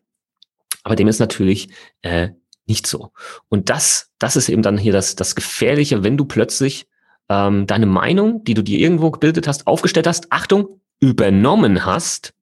Aber 0.82 0.96
dem 0.96 1.08
ist 1.08 1.20
natürlich 1.20 1.68
äh, 2.02 2.30
nicht 2.66 2.86
so. 2.86 3.12
Und 3.48 3.70
das, 3.70 4.10
das 4.18 4.36
ist 4.36 4.48
eben 4.48 4.62
dann 4.62 4.78
hier 4.78 4.92
das, 4.92 5.16
das 5.16 5.34
Gefährliche, 5.34 6.02
wenn 6.02 6.16
du 6.16 6.24
plötzlich 6.24 6.86
ähm, 7.28 7.66
deine 7.66 7.86
Meinung, 7.86 8.44
die 8.44 8.54
du 8.54 8.62
dir 8.62 8.78
irgendwo 8.78 9.10
gebildet 9.10 9.46
hast, 9.46 9.66
aufgestellt 9.66 10.06
hast, 10.06 10.30
Achtung, 10.30 10.80
übernommen 11.00 11.84
hast, 11.84 12.34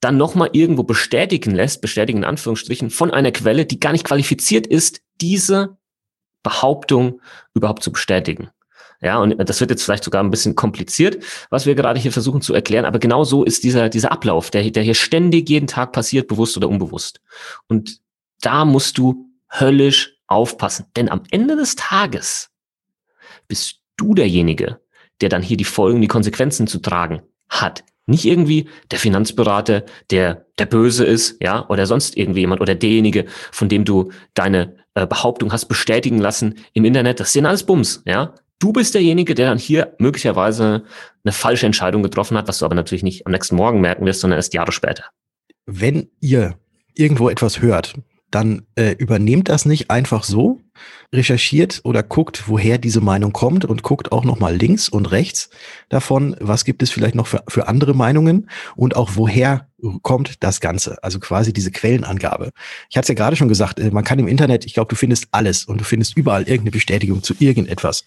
dann 0.00 0.16
nochmal 0.16 0.50
irgendwo 0.52 0.82
bestätigen 0.82 1.52
lässt, 1.52 1.80
bestätigen 1.80 2.18
in 2.18 2.24
Anführungsstrichen, 2.24 2.90
von 2.90 3.10
einer 3.10 3.32
Quelle, 3.32 3.66
die 3.66 3.80
gar 3.80 3.92
nicht 3.92 4.04
qualifiziert 4.04 4.66
ist, 4.66 5.02
diese 5.20 5.76
Behauptung 6.42 7.20
überhaupt 7.54 7.82
zu 7.82 7.92
bestätigen. 7.92 8.50
Ja, 9.02 9.18
und 9.18 9.36
das 9.36 9.60
wird 9.60 9.70
jetzt 9.70 9.82
vielleicht 9.82 10.04
sogar 10.04 10.22
ein 10.22 10.30
bisschen 10.30 10.54
kompliziert, 10.54 11.22
was 11.50 11.66
wir 11.66 11.74
gerade 11.74 11.98
hier 11.98 12.12
versuchen 12.12 12.40
zu 12.40 12.54
erklären, 12.54 12.84
aber 12.84 13.00
genau 13.00 13.24
so 13.24 13.42
ist 13.42 13.64
dieser, 13.64 13.88
dieser 13.88 14.12
Ablauf, 14.12 14.50
der, 14.50 14.70
der 14.70 14.84
hier 14.84 14.94
ständig 14.94 15.48
jeden 15.48 15.66
Tag 15.66 15.92
passiert, 15.92 16.28
bewusst 16.28 16.56
oder 16.56 16.68
unbewusst. 16.68 17.20
Und 17.66 18.00
da 18.40 18.64
musst 18.64 18.98
du 18.98 19.26
höllisch 19.50 20.14
aufpassen, 20.28 20.86
denn 20.96 21.08
am 21.08 21.22
Ende 21.30 21.56
des 21.56 21.74
Tages 21.74 22.50
bist 23.48 23.80
du 23.96 24.14
derjenige, 24.14 24.80
der 25.20 25.28
dann 25.28 25.42
hier 25.42 25.56
die 25.56 25.64
Folgen, 25.64 26.00
die 26.00 26.08
Konsequenzen 26.08 26.66
zu 26.66 26.78
tragen 26.78 27.22
hat. 27.48 27.84
Nicht 28.06 28.24
irgendwie 28.24 28.68
der 28.90 28.98
Finanzberater, 28.98 29.84
der 30.10 30.46
der 30.58 30.66
böse 30.66 31.04
ist, 31.04 31.36
ja, 31.40 31.68
oder 31.68 31.86
sonst 31.86 32.16
irgendwie 32.16 32.40
jemand 32.40 32.60
oder 32.60 32.74
derjenige, 32.74 33.26
von 33.52 33.68
dem 33.68 33.84
du 33.84 34.10
deine 34.34 34.76
äh, 34.94 35.06
Behauptung 35.06 35.52
hast 35.52 35.66
bestätigen 35.66 36.18
lassen 36.18 36.58
im 36.72 36.84
Internet. 36.84 37.20
Das 37.20 37.32
sind 37.32 37.46
alles 37.46 37.64
Bums, 37.64 38.02
ja. 38.06 38.34
Du 38.62 38.72
bist 38.72 38.94
derjenige, 38.94 39.34
der 39.34 39.48
dann 39.48 39.58
hier 39.58 39.96
möglicherweise 39.98 40.84
eine 41.24 41.32
falsche 41.32 41.66
Entscheidung 41.66 42.04
getroffen 42.04 42.38
hat, 42.38 42.46
was 42.46 42.60
du 42.60 42.64
aber 42.64 42.76
natürlich 42.76 43.02
nicht 43.02 43.26
am 43.26 43.32
nächsten 43.32 43.56
Morgen 43.56 43.80
merken 43.80 44.06
wirst, 44.06 44.20
sondern 44.20 44.38
erst 44.38 44.54
Jahre 44.54 44.70
später. 44.70 45.06
Wenn 45.66 46.10
ihr 46.20 46.54
irgendwo 46.94 47.28
etwas 47.28 47.60
hört, 47.60 47.94
dann 48.30 48.64
äh, 48.76 48.92
übernehmt 48.92 49.48
das 49.48 49.66
nicht 49.66 49.90
einfach 49.90 50.22
so, 50.22 50.60
recherchiert 51.12 51.80
oder 51.84 52.02
guckt, 52.02 52.44
woher 52.46 52.78
diese 52.78 53.00
Meinung 53.00 53.32
kommt 53.32 53.64
und 53.64 53.82
guckt 53.82 54.12
auch 54.12 54.24
nochmal 54.24 54.56
links 54.56 54.88
und 54.88 55.10
rechts 55.10 55.50
davon, 55.88 56.36
was 56.40 56.64
gibt 56.64 56.82
es 56.82 56.90
vielleicht 56.90 57.14
noch 57.14 57.26
für, 57.26 57.42
für 57.48 57.68
andere 57.68 57.94
Meinungen 57.94 58.48
und 58.76 58.96
auch 58.96 59.12
woher 59.14 59.68
kommt 60.02 60.42
das 60.42 60.60
Ganze. 60.60 61.02
Also 61.02 61.18
quasi 61.18 61.52
diese 61.52 61.70
Quellenangabe. 61.70 62.50
Ich 62.88 62.96
hatte 62.96 63.04
es 63.04 63.08
ja 63.08 63.14
gerade 63.14 63.36
schon 63.36 63.48
gesagt, 63.48 63.80
äh, 63.80 63.90
man 63.90 64.04
kann 64.04 64.18
im 64.18 64.28
Internet, 64.28 64.64
ich 64.64 64.74
glaube, 64.74 64.88
du 64.88 64.96
findest 64.96 65.28
alles 65.32 65.64
und 65.64 65.80
du 65.80 65.84
findest 65.84 66.16
überall 66.16 66.42
irgendeine 66.42 66.70
Bestätigung 66.70 67.22
zu 67.22 67.34
irgendetwas. 67.38 68.04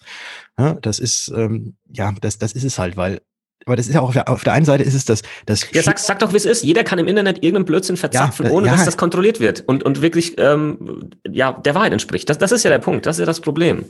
Ja, 0.58 0.74
das 0.74 0.98
ist, 0.98 1.32
ähm, 1.36 1.76
ja, 1.92 2.12
das, 2.20 2.38
das 2.38 2.52
ist 2.52 2.64
es 2.64 2.78
halt, 2.78 2.96
weil 2.96 3.20
aber 3.66 3.74
das 3.74 3.88
ist 3.88 3.94
ja 3.94 4.00
auch 4.00 4.14
auf 4.14 4.44
der, 4.44 4.52
einen 4.52 4.64
Seite 4.64 4.84
ist 4.84 4.94
es 4.94 5.04
das, 5.04 5.22
das 5.44 5.66
Ja, 5.72 5.82
sag, 5.82 5.98
sag 5.98 6.20
doch, 6.20 6.32
wie 6.32 6.36
es 6.36 6.44
ist. 6.44 6.62
Jeder 6.62 6.84
kann 6.84 7.00
im 7.00 7.08
Internet 7.08 7.38
irgendeinen 7.42 7.64
Blödsinn 7.64 7.96
verzapfen, 7.96 8.46
ja, 8.46 8.52
ohne 8.52 8.68
ja. 8.68 8.72
dass 8.72 8.84
das 8.84 8.96
kontrolliert 8.96 9.40
wird 9.40 9.64
und, 9.66 9.82
und 9.82 10.02
wirklich 10.02 10.38
ähm, 10.38 11.10
ja, 11.28 11.52
der 11.52 11.74
Wahrheit 11.74 11.92
entspricht. 11.92 12.30
Das, 12.30 12.38
das 12.38 12.52
ist 12.52 12.62
ja 12.62 12.70
der 12.70 12.78
Punkt, 12.78 13.06
das 13.06 13.16
ist 13.16 13.20
ja 13.20 13.26
das 13.26 13.40
Problem. 13.40 13.84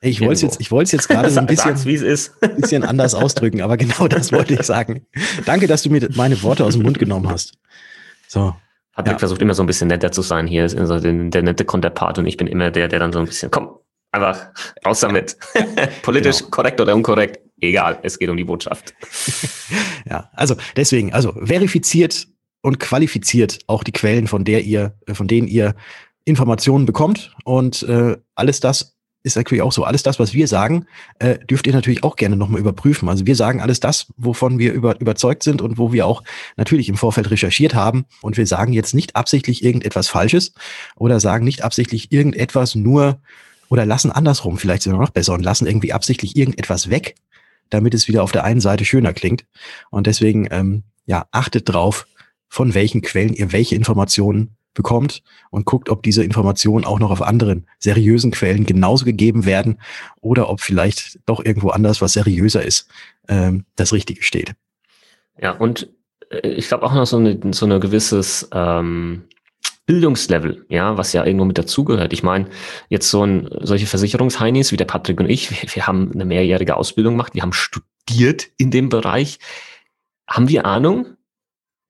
Ich 0.00 0.20
wollte 0.20 0.32
es 0.32 0.42
jetzt, 0.42 0.60
ich 0.60 0.72
wollte 0.72 0.86
es 0.86 0.92
jetzt 0.92 1.08
gerade 1.08 1.30
so 1.30 1.38
ein 1.38 1.46
bisschen, 1.46 1.76
ist. 1.86 2.40
bisschen 2.56 2.82
anders 2.82 3.14
ausdrücken, 3.14 3.62
aber 3.62 3.76
genau 3.76 4.08
das 4.08 4.32
wollte 4.32 4.54
ich 4.54 4.62
sagen. 4.64 5.06
Danke, 5.46 5.68
dass 5.68 5.84
du 5.84 5.90
mir 5.90 6.08
meine 6.16 6.42
Worte 6.42 6.64
aus 6.64 6.74
dem 6.74 6.82
Mund 6.82 6.98
genommen 6.98 7.30
hast. 7.30 7.52
So. 8.26 8.56
Patrick 8.96 9.12
ja. 9.12 9.18
versucht 9.20 9.40
immer 9.40 9.54
so 9.54 9.62
ein 9.62 9.66
bisschen 9.66 9.86
netter 9.86 10.10
zu 10.10 10.22
sein. 10.22 10.48
Hier 10.48 10.64
ist 10.64 10.76
so 10.76 10.98
der, 10.98 11.12
der 11.12 11.42
nette 11.42 11.64
Konterpart 11.64 12.18
und 12.18 12.26
ich 12.26 12.36
bin 12.36 12.48
immer 12.48 12.72
der, 12.72 12.88
der 12.88 12.98
dann 12.98 13.12
so 13.12 13.20
ein 13.20 13.26
bisschen, 13.26 13.52
komm, 13.52 13.70
Einfach 14.12 14.50
raus 14.84 15.00
damit. 15.00 15.38
Politisch 16.02 16.38
genau. 16.38 16.50
korrekt 16.50 16.80
oder 16.80 16.94
unkorrekt, 16.94 17.40
egal, 17.62 17.98
es 18.02 18.18
geht 18.18 18.28
um 18.28 18.36
die 18.36 18.44
Botschaft. 18.44 18.94
ja, 20.08 20.30
also 20.34 20.56
deswegen, 20.76 21.12
also 21.12 21.32
verifiziert 21.32 22.28
und 22.60 22.78
qualifiziert 22.78 23.60
auch 23.66 23.84
die 23.84 23.92
Quellen, 23.92 24.26
von 24.26 24.44
der 24.44 24.62
ihr, 24.62 24.94
von 25.12 25.28
denen 25.28 25.48
ihr 25.48 25.74
Informationen 26.24 26.86
bekommt 26.86 27.34
und 27.44 27.82
äh, 27.82 28.16
alles 28.34 28.60
das 28.60 28.96
ist 29.24 29.36
natürlich 29.36 29.62
auch 29.62 29.72
so. 29.72 29.84
Alles 29.84 30.02
das, 30.02 30.18
was 30.18 30.34
wir 30.34 30.48
sagen, 30.48 30.86
äh, 31.18 31.38
dürft 31.38 31.66
ihr 31.66 31.72
natürlich 31.72 32.02
auch 32.02 32.16
gerne 32.16 32.36
nochmal 32.36 32.60
überprüfen. 32.60 33.08
Also 33.08 33.26
wir 33.26 33.36
sagen 33.36 33.60
alles 33.60 33.80
das, 33.80 34.12
wovon 34.16 34.58
wir 34.58 34.72
über, 34.72 35.00
überzeugt 35.00 35.42
sind 35.42 35.62
und 35.62 35.78
wo 35.78 35.92
wir 35.92 36.06
auch 36.06 36.22
natürlich 36.56 36.88
im 36.88 36.96
Vorfeld 36.96 37.30
recherchiert 37.30 37.74
haben. 37.74 38.04
Und 38.20 38.36
wir 38.36 38.46
sagen 38.46 38.72
jetzt 38.72 38.94
nicht 38.94 39.14
absichtlich 39.14 39.64
irgendetwas 39.64 40.08
Falsches 40.08 40.54
oder 40.96 41.20
sagen 41.20 41.44
nicht 41.44 41.62
absichtlich 41.62 42.10
irgendetwas 42.10 42.74
nur 42.74 43.20
oder 43.68 43.86
lassen 43.86 44.10
andersrum 44.12 44.58
vielleicht 44.58 44.82
sogar 44.82 45.00
noch 45.00 45.10
besser 45.10 45.34
und 45.34 45.42
lassen 45.42 45.66
irgendwie 45.66 45.92
absichtlich 45.92 46.36
irgendetwas 46.36 46.90
weg, 46.90 47.14
damit 47.72 47.94
es 47.94 48.08
wieder 48.08 48.22
auf 48.22 48.32
der 48.32 48.44
einen 48.44 48.60
Seite 48.60 48.84
schöner 48.84 49.12
klingt. 49.12 49.44
Und 49.90 50.06
deswegen, 50.06 50.46
ähm, 50.50 50.82
ja, 51.06 51.26
achtet 51.30 51.68
drauf, 51.68 52.06
von 52.48 52.74
welchen 52.74 53.00
Quellen 53.02 53.32
ihr 53.34 53.52
welche 53.52 53.74
Informationen 53.74 54.56
bekommt 54.74 55.22
und 55.50 55.64
guckt, 55.64 55.90
ob 55.90 56.02
diese 56.02 56.24
Informationen 56.24 56.84
auch 56.84 56.98
noch 56.98 57.10
auf 57.10 57.22
anderen 57.22 57.66
seriösen 57.78 58.30
Quellen 58.30 58.66
genauso 58.66 59.04
gegeben 59.04 59.44
werden 59.44 59.80
oder 60.20 60.48
ob 60.48 60.60
vielleicht 60.60 61.18
doch 61.26 61.44
irgendwo 61.44 61.70
anders, 61.70 62.00
was 62.00 62.14
seriöser 62.14 62.62
ist, 62.62 62.88
ähm, 63.28 63.64
das 63.76 63.92
Richtige 63.92 64.22
steht. 64.22 64.52
Ja, 65.40 65.52
und 65.52 65.88
äh, 66.30 66.48
ich 66.48 66.68
glaube 66.68 66.84
auch 66.84 66.94
noch 66.94 67.06
so 67.06 67.18
eine, 67.18 67.38
so 67.52 67.66
eine 67.66 67.80
gewisses 67.80 68.48
ähm, 68.52 69.24
Bildungslevel, 69.92 70.64
ja, 70.70 70.96
was 70.96 71.12
ja 71.12 71.22
irgendwo 71.22 71.44
mit 71.44 71.58
dazugehört. 71.58 72.14
Ich 72.14 72.22
meine, 72.22 72.48
jetzt 72.88 73.10
so 73.10 73.26
ein, 73.26 73.50
solche 73.60 73.86
Versicherungsheinis 73.86 74.72
wie 74.72 74.78
der 74.78 74.86
Patrick 74.86 75.20
und 75.20 75.28
ich, 75.28 75.50
wir, 75.50 75.68
wir 75.74 75.86
haben 75.86 76.10
eine 76.14 76.24
mehrjährige 76.24 76.78
Ausbildung 76.78 77.12
gemacht, 77.12 77.34
wir 77.34 77.42
haben 77.42 77.52
studiert 77.52 78.48
in 78.56 78.70
dem 78.70 78.88
Bereich. 78.88 79.38
Haben 80.26 80.48
wir 80.48 80.64
Ahnung? 80.64 81.18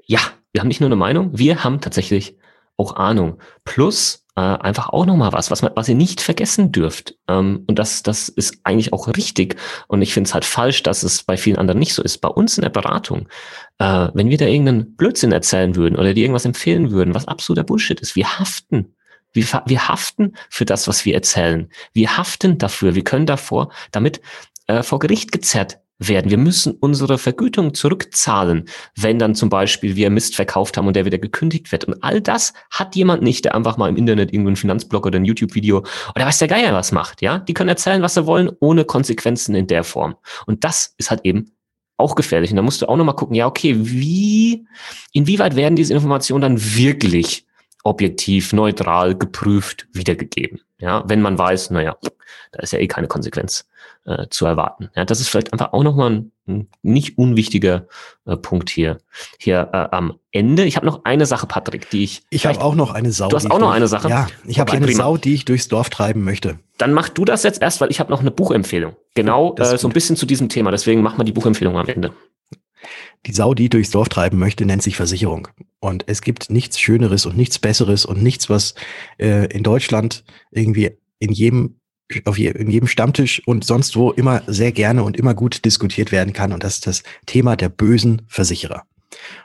Ja, 0.05 0.19
wir 0.51 0.61
haben 0.61 0.67
nicht 0.67 0.81
nur 0.81 0.89
eine 0.89 0.97
Meinung, 0.97 1.39
wir 1.39 1.63
haben 1.63 1.81
tatsächlich 1.81 2.37
auch 2.77 2.97
Ahnung. 2.97 3.39
Plus 3.65 4.22
äh, 4.35 4.41
einfach 4.41 4.89
auch 4.89 5.05
nochmal 5.05 5.33
was, 5.33 5.51
was, 5.51 5.63
man, 5.63 5.73
was 5.75 5.89
ihr 5.89 5.95
nicht 5.95 6.21
vergessen 6.21 6.73
dürft. 6.73 7.17
Ähm, 7.29 7.65
und 7.67 7.79
das, 7.79 8.03
das 8.03 8.29
ist 8.29 8.59
eigentlich 8.65 8.93
auch 8.93 9.09
richtig. 9.09 9.57
Und 9.89 10.01
ich 10.03 10.15
finde 10.15 10.29
es 10.29 10.35
halt 10.35 10.45
falsch, 10.45 10.83
dass 10.83 11.03
es 11.03 11.23
bei 11.23 11.37
vielen 11.37 11.59
anderen 11.59 11.79
nicht 11.79 11.95
so 11.95 12.03
ist. 12.03 12.19
Bei 12.19 12.29
uns 12.29 12.57
in 12.57 12.63
der 12.63 12.71
Beratung, 12.71 13.29
äh, 13.79 14.09
wenn 14.15 14.31
wir 14.31 14.39
da 14.39 14.47
irgendeinen 14.47 14.97
Blödsinn 14.97 15.33
erzählen 15.33 15.77
würden 15.77 15.99
oder 15.99 16.15
die 16.15 16.23
irgendwas 16.23 16.47
empfehlen 16.47 16.91
würden, 16.91 17.15
was 17.15 17.29
absoluter 17.29 17.65
Bullshit 17.65 18.01
ist, 18.01 18.17
wir 18.17 18.39
haften. 18.39 18.95
Wir, 19.35 19.47
wir 19.67 19.89
haften 19.89 20.35
für 20.51 20.65
das, 20.65 20.89
was 20.89 21.05
wir 21.05 21.15
erzählen. 21.15 21.71
Wir 21.93 22.17
haften 22.17 22.59
dafür. 22.59 22.95
Wir 22.95 23.05
können 23.05 23.27
davor 23.27 23.71
damit 23.91 24.21
äh, 24.67 24.83
vor 24.83 24.99
Gericht 24.99 25.33
gezerrt 25.33 25.82
werden. 26.09 26.31
Wir 26.31 26.39
müssen 26.39 26.73
unsere 26.81 27.19
Vergütung 27.19 27.75
zurückzahlen, 27.75 28.67
wenn 28.97 29.19
dann 29.19 29.35
zum 29.35 29.49
Beispiel 29.49 29.97
wir 29.97 30.11
Mist 30.11 30.37
verkauft 30.37 30.77
haben 30.77 30.87
und 30.87 30.97
der 30.97 31.05
wieder 31.05 31.19
gekündigt 31.19 31.73
wird. 31.73 31.85
Und 31.85 32.03
all 32.03 32.21
das 32.21 32.53
hat 32.71 32.97
jemand 32.97 33.23
nicht, 33.23 33.45
der 33.45 33.55
einfach 33.55 33.77
mal 33.77 33.89
im 33.89 33.97
Internet 33.97 34.33
irgendeinen 34.33 34.57
Finanzblog 34.57 35.07
oder 35.07 35.19
ein 35.19 35.25
YouTube-Video 35.25 35.85
oder 36.15 36.27
weiß 36.27 36.39
der 36.39 36.49
Geier 36.49 36.73
was 36.73 36.93
macht. 36.93 37.23
Ja, 37.23 37.39
die 37.39 37.55
können 37.55 37.69
erzählen, 37.69 38.03
was 38.03 38.15
sie 38.15 38.27
wollen, 38.27 38.51
ohne 38.61 38.85
Konsequenzen 38.85 39.55
in 39.55 39.67
der 39.67 39.85
Form. 39.85 40.17
Und 40.47 40.65
das 40.65 40.95
ist 40.99 41.11
halt 41.11 41.21
eben 41.25 41.53
auch 41.97 42.15
gefährlich. 42.15 42.51
Und 42.51 42.57
da 42.57 42.63
musst 42.63 42.83
du 42.83 42.89
auch 42.89 42.97
nochmal 42.97 43.17
gucken, 43.17 43.37
ja, 43.37 43.47
okay, 43.47 43.77
wie, 43.79 44.67
inwieweit 45.13 45.57
werden 45.57 45.77
diese 45.77 45.95
Informationen 45.95 46.43
dann 46.43 46.75
wirklich 46.77 47.47
objektiv, 47.83 48.53
neutral, 48.53 49.15
geprüft 49.15 49.87
wiedergegeben? 49.93 50.61
Ja, 50.79 51.05
wenn 51.07 51.23
man 51.23 51.39
weiß, 51.39 51.71
naja, 51.71 51.97
da 52.53 52.61
ist 52.61 52.73
ja 52.73 52.79
eh 52.79 52.89
keine 52.89 53.07
Konsequenz 53.07 53.67
äh, 54.05 54.27
zu 54.31 54.47
erwarten. 54.47 54.91
Ja, 54.97 55.05
das 55.05 55.21
ist 55.21 55.29
vielleicht 55.29 55.53
einfach 55.53 55.73
auch 55.73 55.83
nochmal 55.83 56.11
ein, 56.11 56.33
ein 56.49 56.69
nicht 56.83 57.19
unwichtiger 57.19 57.87
äh, 58.25 58.37
Punkt 58.37 58.69
hier, 58.69 58.99
hier 59.39 59.71
äh, 59.73 59.95
am 59.95 60.19
Ende. 60.33 60.65
Ich 60.65 60.77
habe 60.77 60.87
noch 60.87 61.05
eine 61.05 61.27
Sache, 61.27 61.47
Patrick, 61.47 61.89
die 61.91 62.05
ich. 62.05 62.23
Ich 62.31 62.47
habe 62.47 62.61
auch 62.61 62.75
noch 62.75 62.93
eine 62.93 63.13
Sau. 63.13 63.29
Du 63.29 63.37
hast 63.37 63.47
auch 63.47 63.59
noch 63.59 63.69
durch, 63.69 63.77
eine 63.77 63.89
Sache? 63.89 64.09
Ja, 64.09 64.27
ich 64.45 64.59
habe 64.59 64.73
eine 64.73 64.87
prima. 64.87 65.03
Sau, 65.05 65.17
die 65.17 65.35
ich 65.35 65.45
durchs 65.45 65.69
Dorf 65.69 65.91
treiben 65.91 66.25
möchte. 66.25 66.59
Dann 66.79 66.93
mach 66.93 67.09
du 67.09 67.25
das 67.25 67.43
jetzt 67.45 67.63
erst, 67.63 67.81
weil 67.81 67.91
ich 67.91 68.01
habe 68.01 68.11
noch 68.11 68.21
eine 68.21 68.31
Buchempfehlung. 68.31 68.97
Genau, 69.15 69.55
äh, 69.57 69.79
so 69.79 69.89
ein 69.89 69.93
bisschen 69.93 70.17
zu 70.17 70.27
diesem 70.27 70.49
Thema. 70.49 70.71
Deswegen 70.71 71.03
mach 71.03 71.17
mal 71.17 71.25
die 71.25 71.33
Buchempfehlung 71.33 71.77
am 71.77 71.87
Ende. 71.87 72.13
Die 73.27 73.33
Sau, 73.33 73.55
die 73.55 73.69
durchs 73.69 73.91
Dorf 73.91 74.09
treiben 74.09 74.39
möchte, 74.39 74.65
nennt 74.65 74.83
sich 74.83 74.97
Versicherung. 74.97 75.49
Und 75.79 76.05
es 76.09 76.23
gibt 76.23 76.51
nichts 76.51 76.81
Schöneres 76.81 77.27
und 77.27 77.37
nichts 77.37 77.59
Besseres 77.59 78.05
und 78.05 78.23
nichts, 78.23 78.51
was 78.51 78.75
äh, 79.19 79.47
in 79.47 79.63
Deutschland 79.63 80.25
irgendwie 80.51 80.91
in 81.19 81.33
jedem 81.33 81.77
auf 82.25 82.37
je, 82.37 82.51
in 82.51 82.71
jedem 82.71 82.89
Stammtisch 82.89 83.43
und 83.47 83.65
sonst 83.65 83.97
wo 83.97 84.11
immer 84.11 84.43
sehr 84.47 84.73
gerne 84.73 85.03
und 85.03 85.17
immer 85.17 85.35
gut 85.35 85.65
diskutiert 85.65 86.13
werden 86.13 86.33
kann. 86.33 86.53
Und 86.53 86.63
das 86.63 86.75
ist 86.75 86.87
das 86.87 87.03
Thema 87.27 87.57
der 87.57 87.69
bösen 87.69 88.23
Versicherer. 88.29 88.83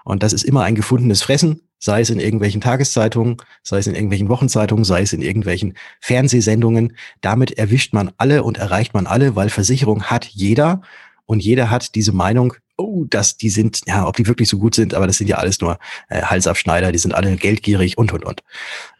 Und 0.03 0.23
das 0.23 0.33
ist 0.33 0.43
immer 0.43 0.63
ein 0.63 0.75
gefundenes 0.75 1.21
Fressen, 1.21 1.61
sei 1.79 2.01
es 2.01 2.09
in 2.09 2.19
irgendwelchen 2.19 2.61
Tageszeitungen, 2.61 3.37
sei 3.63 3.79
es 3.79 3.87
in 3.87 3.95
irgendwelchen 3.95 4.29
Wochenzeitungen, 4.29 4.85
sei 4.85 5.01
es 5.01 5.13
in 5.13 5.21
irgendwelchen 5.21 5.77
Fernsehsendungen. 6.01 6.95
Damit 7.21 7.51
erwischt 7.51 7.93
man 7.93 8.11
alle 8.17 8.43
und 8.43 8.57
erreicht 8.57 8.93
man 8.93 9.07
alle, 9.07 9.35
weil 9.35 9.49
Versicherung 9.49 10.03
hat 10.03 10.25
jeder 10.25 10.81
und 11.25 11.43
jeder 11.43 11.69
hat 11.69 11.95
diese 11.95 12.13
Meinung, 12.13 12.53
oh, 12.77 13.05
dass 13.05 13.37
die 13.37 13.49
sind, 13.49 13.81
ja, 13.87 14.07
ob 14.07 14.15
die 14.15 14.27
wirklich 14.27 14.49
so 14.49 14.57
gut 14.57 14.75
sind, 14.75 14.93
aber 14.93 15.07
das 15.07 15.17
sind 15.17 15.27
ja 15.27 15.37
alles 15.37 15.61
nur 15.61 15.79
äh, 16.09 16.21
Halsabschneider, 16.21 16.91
die 16.91 16.99
sind 16.99 17.13
alle 17.13 17.35
geldgierig 17.35 17.97
und 17.97 18.13
und 18.13 18.23
und. 18.23 18.43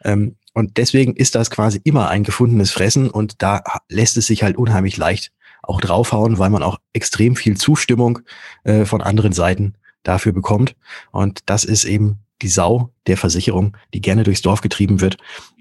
Ähm, 0.04 0.36
und 0.54 0.76
deswegen 0.76 1.14
ist 1.14 1.34
das 1.34 1.50
quasi 1.50 1.80
immer 1.84 2.08
ein 2.08 2.24
gefundenes 2.24 2.72
Fressen 2.72 3.10
und 3.10 3.42
da 3.42 3.62
lässt 3.88 4.16
es 4.16 4.26
sich 4.26 4.42
halt 4.42 4.56
unheimlich 4.56 4.96
leicht 4.96 5.32
auch 5.62 5.80
draufhauen, 5.80 6.38
weil 6.38 6.50
man 6.50 6.62
auch 6.62 6.78
extrem 6.92 7.36
viel 7.36 7.56
Zustimmung 7.56 8.20
äh, 8.64 8.84
von 8.84 9.00
anderen 9.00 9.32
Seiten 9.32 9.74
dafür 10.02 10.32
bekommt. 10.32 10.74
Und 11.12 11.42
das 11.46 11.64
ist 11.64 11.84
eben 11.84 12.18
die 12.42 12.48
Sau 12.48 12.92
der 13.06 13.16
Versicherung, 13.16 13.76
die 13.94 14.00
gerne 14.00 14.22
durchs 14.22 14.42
Dorf 14.42 14.60
getrieben 14.60 15.00
wird. 15.00 15.16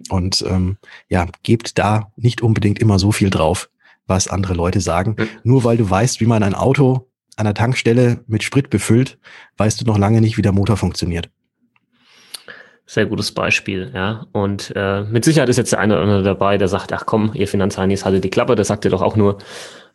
Und 0.09 0.43
ähm, 0.47 0.77
ja, 1.09 1.27
gebt 1.43 1.77
da 1.77 2.11
nicht 2.15 2.41
unbedingt 2.41 2.79
immer 2.79 2.99
so 2.99 3.11
viel 3.11 3.29
drauf, 3.29 3.69
was 4.05 4.27
andere 4.27 4.53
Leute 4.53 4.79
sagen. 4.81 5.15
Mhm. 5.17 5.27
Nur 5.43 5.63
weil 5.63 5.77
du 5.77 5.89
weißt, 5.89 6.21
wie 6.21 6.25
man 6.25 6.43
ein 6.43 6.55
Auto 6.55 7.06
an 7.37 7.45
der 7.45 7.53
Tankstelle 7.53 8.19
mit 8.27 8.43
Sprit 8.43 8.69
befüllt, 8.69 9.17
weißt 9.57 9.79
du 9.79 9.85
noch 9.85 9.97
lange 9.97 10.19
nicht, 10.21 10.37
wie 10.37 10.41
der 10.41 10.51
Motor 10.51 10.75
funktioniert. 10.75 11.29
Sehr 12.85 13.05
gutes 13.05 13.33
Beispiel, 13.33 13.91
ja. 13.93 14.27
Und 14.31 14.71
äh, 14.75 15.03
mit 15.03 15.25
Sicherheit 15.25 15.49
ist 15.49 15.57
jetzt 15.57 15.73
der 15.73 15.79
eine 15.79 15.95
oder 15.95 16.03
andere 16.03 16.23
dabei, 16.23 16.57
der 16.57 16.69
sagt, 16.69 16.93
ach 16.93 17.05
komm, 17.05 17.31
ihr 17.33 17.47
Finanzheinis, 17.47 18.05
haltet 18.05 18.23
die 18.23 18.29
Klappe. 18.29 18.55
Das 18.55 18.67
sagt 18.67 18.85
ihr 18.85 18.91
doch 18.91 19.01
auch 19.01 19.17
nur, 19.17 19.39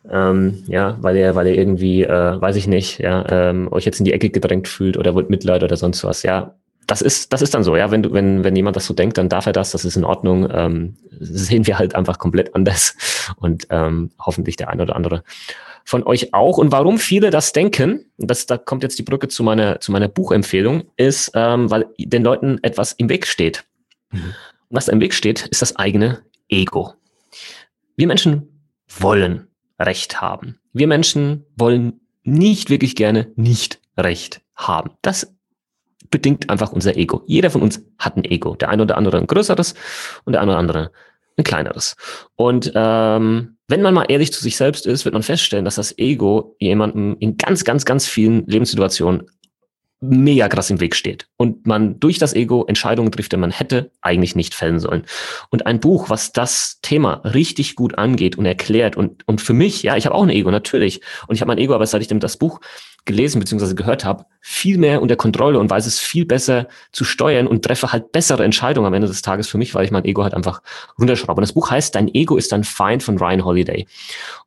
ähm, 0.09 0.63
ja, 0.67 0.97
weil 1.01 1.17
er, 1.17 1.33
weil 1.33 1.47
er 1.47 1.55
irgendwie, 1.55 2.03
äh, 2.03 2.39
weiß 2.39 2.55
ich 2.55 2.67
nicht, 2.67 2.99
ja, 2.99 3.25
ähm, 3.29 3.67
euch 3.71 3.85
jetzt 3.85 3.99
in 3.99 4.05
die 4.05 4.13
Ecke 4.13 4.29
gedrängt 4.29 4.67
fühlt 4.67 4.97
oder 4.97 5.15
wollt 5.15 5.31
Mitleid 5.31 5.63
oder 5.63 5.75
sonst 5.75 6.03
was. 6.03 6.21
Ja, 6.21 6.55
das 6.87 7.01
ist, 7.01 7.33
das 7.33 7.41
ist 7.41 7.53
dann 7.53 7.63
so, 7.63 7.75
ja. 7.75 7.91
Wenn 7.91 8.03
du, 8.03 8.13
wenn, 8.13 8.43
wenn 8.43 8.55
jemand 8.55 8.75
das 8.75 8.85
so 8.85 8.93
denkt, 8.93 9.17
dann 9.17 9.29
darf 9.29 9.45
er 9.45 9.53
das, 9.53 9.71
das 9.71 9.85
ist 9.85 9.95
in 9.95 10.03
Ordnung. 10.03 10.49
Ähm, 10.51 10.97
sehen 11.19 11.67
wir 11.67 11.77
halt 11.77 11.95
einfach 11.95 12.19
komplett 12.19 12.55
anders 12.55 12.95
und 13.37 13.67
ähm, 13.69 14.11
hoffentlich 14.19 14.55
der 14.55 14.69
eine 14.69 14.83
oder 14.83 14.95
andere 14.95 15.23
von 15.85 16.03
euch 16.03 16.33
auch. 16.33 16.57
Und 16.57 16.71
warum 16.71 16.97
viele 16.97 17.29
das 17.29 17.53
denken, 17.53 18.05
das, 18.17 18.45
da 18.45 18.57
kommt 18.57 18.83
jetzt 18.83 18.97
die 18.99 19.03
Brücke 19.03 19.27
zu 19.27 19.43
meiner, 19.43 19.79
zu 19.79 19.91
meiner 19.91 20.07
Buchempfehlung, 20.07 20.83
ist, 20.97 21.31
ähm, 21.35 21.69
weil 21.69 21.87
den 21.97 22.23
Leuten 22.23 22.59
etwas 22.63 22.93
im 22.93 23.09
Weg 23.09 23.27
steht. 23.27 23.65
Mhm. 24.11 24.33
Und 24.69 24.77
was 24.77 24.85
da 24.85 24.91
im 24.91 25.01
Weg 25.01 25.13
steht, 25.13 25.47
ist 25.47 25.61
das 25.61 25.75
eigene 25.75 26.23
Ego. 26.49 26.93
Wir 27.95 28.07
Menschen 28.07 28.65
wollen 28.99 29.47
Recht 29.79 30.21
haben. 30.21 30.59
Wir 30.71 30.87
Menschen 30.87 31.45
wollen 31.55 31.99
nicht 32.23 32.69
wirklich 32.69 32.95
gerne 32.95 33.31
nicht 33.35 33.79
Recht 33.97 34.41
haben. 34.55 34.91
Das 35.01 35.33
bedingt 36.13 36.49
einfach 36.51 36.71
unser 36.71 36.95
Ego. 36.95 37.23
Jeder 37.25 37.49
von 37.49 37.63
uns 37.63 37.83
hat 37.97 38.15
ein 38.15 38.23
Ego. 38.23 38.55
Der 38.55 38.69
eine 38.69 38.83
oder 38.83 38.97
andere 38.97 39.17
ein 39.17 39.25
größeres 39.25 39.73
und 40.23 40.33
der 40.33 40.41
eine 40.41 40.51
oder 40.51 40.59
andere 40.59 40.91
ein 41.37 41.43
kleineres. 41.43 41.95
Und 42.35 42.71
ähm, 42.75 43.57
wenn 43.67 43.81
man 43.81 43.95
mal 43.95 44.05
ehrlich 44.07 44.31
zu 44.31 44.43
sich 44.43 44.55
selbst 44.55 44.85
ist, 44.85 45.05
wird 45.05 45.13
man 45.13 45.23
feststellen, 45.23 45.65
dass 45.65 45.75
das 45.75 45.97
Ego 45.97 46.55
jemandem 46.59 47.17
in 47.19 47.37
ganz, 47.37 47.63
ganz, 47.63 47.83
ganz 47.83 48.05
vielen 48.05 48.45
Lebenssituationen 48.45 49.23
mega 50.03 50.49
krass 50.49 50.69
im 50.69 50.81
Weg 50.81 50.95
steht 50.95 51.27
und 51.37 51.65
man 51.65 51.99
durch 51.99 52.19
das 52.19 52.33
Ego 52.33 52.65
Entscheidungen 52.65 53.11
trifft, 53.11 53.31
die 53.31 53.37
man 53.37 53.51
hätte 53.51 53.91
eigentlich 54.01 54.35
nicht 54.35 54.53
fällen 54.53 54.79
sollen. 54.79 55.05
Und 55.49 55.65
ein 55.65 55.79
Buch, 55.79 56.09
was 56.09 56.33
das 56.33 56.79
Thema 56.81 57.21
richtig 57.23 57.75
gut 57.75 57.97
angeht 57.97 58.37
und 58.37 58.45
erklärt 58.45 58.97
und, 58.97 59.25
und 59.27 59.39
für 59.39 59.53
mich, 59.53 59.81
ja, 59.81 59.95
ich 59.95 60.05
habe 60.05 60.15
auch 60.15 60.23
ein 60.23 60.29
Ego, 60.29 60.51
natürlich. 60.51 60.99
Und 61.27 61.35
ich 61.35 61.41
habe 61.41 61.47
mein 61.47 61.57
Ego, 61.57 61.73
aber 61.73 61.85
seit 61.85 62.01
ich 62.01 62.09
das 62.09 62.37
Buch 62.37 62.59
gelesen 63.05 63.39
bzw. 63.39 63.75
gehört 63.75 64.03
habe, 64.03 64.25
viel 64.41 64.77
mehr 64.77 65.01
unter 65.01 65.15
Kontrolle 65.15 65.59
und 65.59 65.69
weiß 65.69 65.85
es 65.85 65.99
viel 65.99 66.25
besser 66.25 66.67
zu 66.91 67.05
steuern 67.05 67.47
und 67.47 67.63
treffe 67.63 67.91
halt 67.91 68.11
bessere 68.11 68.43
Entscheidungen 68.43 68.87
am 68.87 68.93
Ende 68.93 69.07
des 69.07 69.21
Tages 69.21 69.47
für 69.47 69.57
mich, 69.57 69.73
weil 69.73 69.85
ich 69.85 69.91
mein 69.91 70.05
Ego 70.05 70.23
halt 70.23 70.33
einfach 70.33 70.61
runterschraube. 70.99 71.39
Und 71.39 71.43
das 71.43 71.53
Buch 71.53 71.71
heißt 71.71 71.95
Dein 71.95 72.13
Ego 72.13 72.37
ist 72.37 72.51
ein 72.53 72.63
Feind 72.63 73.03
von 73.03 73.17
Ryan 73.17 73.45
Holiday. 73.45 73.87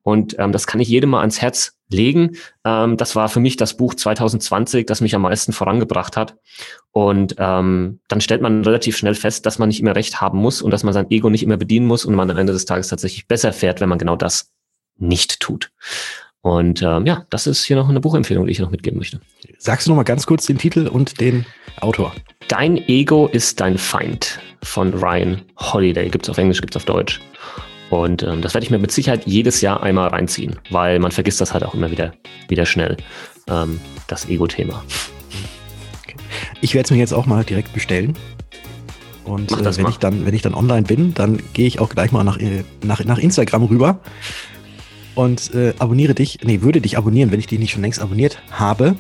Und 0.03 0.37
ähm, 0.39 0.53
das 0.53 0.67
kann 0.67 0.81
ich 0.81 0.89
jedem 0.89 1.11
mal 1.11 1.21
ans 1.21 1.41
Herz 1.41 1.76
legen. 1.89 2.37
Ähm, 2.65 2.97
das 2.97 3.17
war 3.17 3.29
für 3.29 3.41
mich 3.41 3.57
das 3.57 3.77
Buch 3.77 3.95
2020, 3.95 4.87
das 4.87 5.01
mich 5.01 5.15
am 5.15 5.23
meisten 5.23 5.53
vorangebracht 5.53 6.17
hat. 6.17 6.37
Und 6.91 7.37
ähm, 7.39 8.01
dann 8.09 8.21
stellt 8.21 8.43
man 8.43 8.65
relativ 8.65 8.97
schnell 8.97 9.15
fest, 9.15 9.47
dass 9.47 9.59
man 9.59 9.69
nicht 9.69 9.81
immer 9.81 9.95
recht 9.95 10.21
haben 10.21 10.39
muss 10.39 10.63
und 10.63 10.71
dass 10.71 10.83
man 10.83 10.95
sein 10.95 11.11
Ego 11.11 11.31
nicht 11.31 11.43
immer 11.43 11.57
bedienen 11.57 11.87
muss 11.87 12.05
und 12.05 12.15
man 12.15 12.31
am 12.31 12.39
Ende 12.39 12.53
des 12.53 12.65
Tages 12.65 12.89
tatsächlich 12.89 13.29
besser 13.29 13.53
fährt, 13.53 13.81
wenn 13.81 13.89
man 13.89 13.99
genau 13.99 14.17
das 14.17 14.51
nicht 14.99 15.41
tut. 15.41 15.71
Und 16.41 16.81
ähm, 16.81 17.07
ja, 17.07 17.27
das 17.31 17.49
ist 17.49 17.65
hier 17.65 17.75
noch 17.75 17.89
eine 17.89 17.99
Buchempfehlung, 18.01 18.47
die 18.47 18.53
ich 18.53 18.61
noch 18.61 18.71
mitgeben 18.71 18.99
möchte. 18.99 19.21
Sagst 19.59 19.87
du 19.87 19.91
noch 19.91 19.97
mal 19.97 20.05
ganz 20.05 20.27
kurz 20.27 20.47
den 20.47 20.59
Titel 20.59 20.87
und 20.87 21.21
den 21.21 21.45
Autor? 21.81 22.15
Dein 22.47 22.77
Ego 22.77 23.27
ist 23.27 23.61
dein 23.61 23.79
Feind 23.79 24.39
von 24.63 24.95
Ryan 24.95 25.43
Holiday. 25.59 26.09
Gibt's 26.09 26.29
auf 26.29 26.39
Englisch, 26.39 26.61
gibt's 26.61 26.77
auf 26.77 26.85
Deutsch. 26.85 27.21
Und 27.91 28.23
ähm, 28.23 28.43
das 28.43 28.55
werde 28.55 28.65
ich 28.65 28.71
mir 28.71 28.79
mit 28.79 28.91
Sicherheit 28.91 29.27
jedes 29.27 29.61
Jahr 29.61 29.83
einmal 29.83 30.09
reinziehen, 30.09 30.57
weil 30.71 30.99
man 30.99 31.13
vergisst 31.13 31.41
das 31.41 31.53
halt 31.53 31.65
auch 31.65 31.75
immer 31.75 31.91
wieder, 31.91 32.13
wieder 32.49 32.67
schnell, 32.67 32.97
ähm, 33.49 33.81
das 34.09 34.29
Ego-Thema. 34.29 34.85
Okay. 36.03 36.17
Ich 36.61 36.75
werde 36.75 36.87
es 36.87 36.91
mir 36.91 36.99
jetzt 36.99 37.15
auch 37.15 37.27
mal 37.27 37.45
direkt 37.45 37.73
bestellen. 37.73 38.17
Und 39.25 39.53
äh, 39.53 39.77
wenn, 39.77 39.89
ich 39.89 39.99
dann, 39.99 40.27
wenn 40.27 40.35
ich 40.35 40.43
dann 40.43 40.55
online 40.55 40.83
bin, 40.83 41.15
dann 41.15 41.41
gehe 41.53 41.67
ich 41.67 41.81
auch 41.81 41.89
gleich 41.89 42.13
mal 42.13 42.25
nach, 42.25 42.39
äh, 42.39 42.65
nach, 42.85 43.05
nach 43.05 43.19
Instagram 43.19 43.65
rüber 43.65 44.01
und 45.17 45.53
äh, 45.55 45.75
abonniere 45.79 46.15
dich, 46.15 46.41
nee, 46.45 46.63
würde 46.63 46.81
dich 46.81 46.97
abonnieren, 46.97 47.33
wenn 47.33 47.41
ich 47.41 47.47
dich 47.47 47.59
nicht 47.59 47.73
schon 47.73 47.83
längst 47.83 48.01
abonniert 48.01 48.41
habe, 48.51 48.97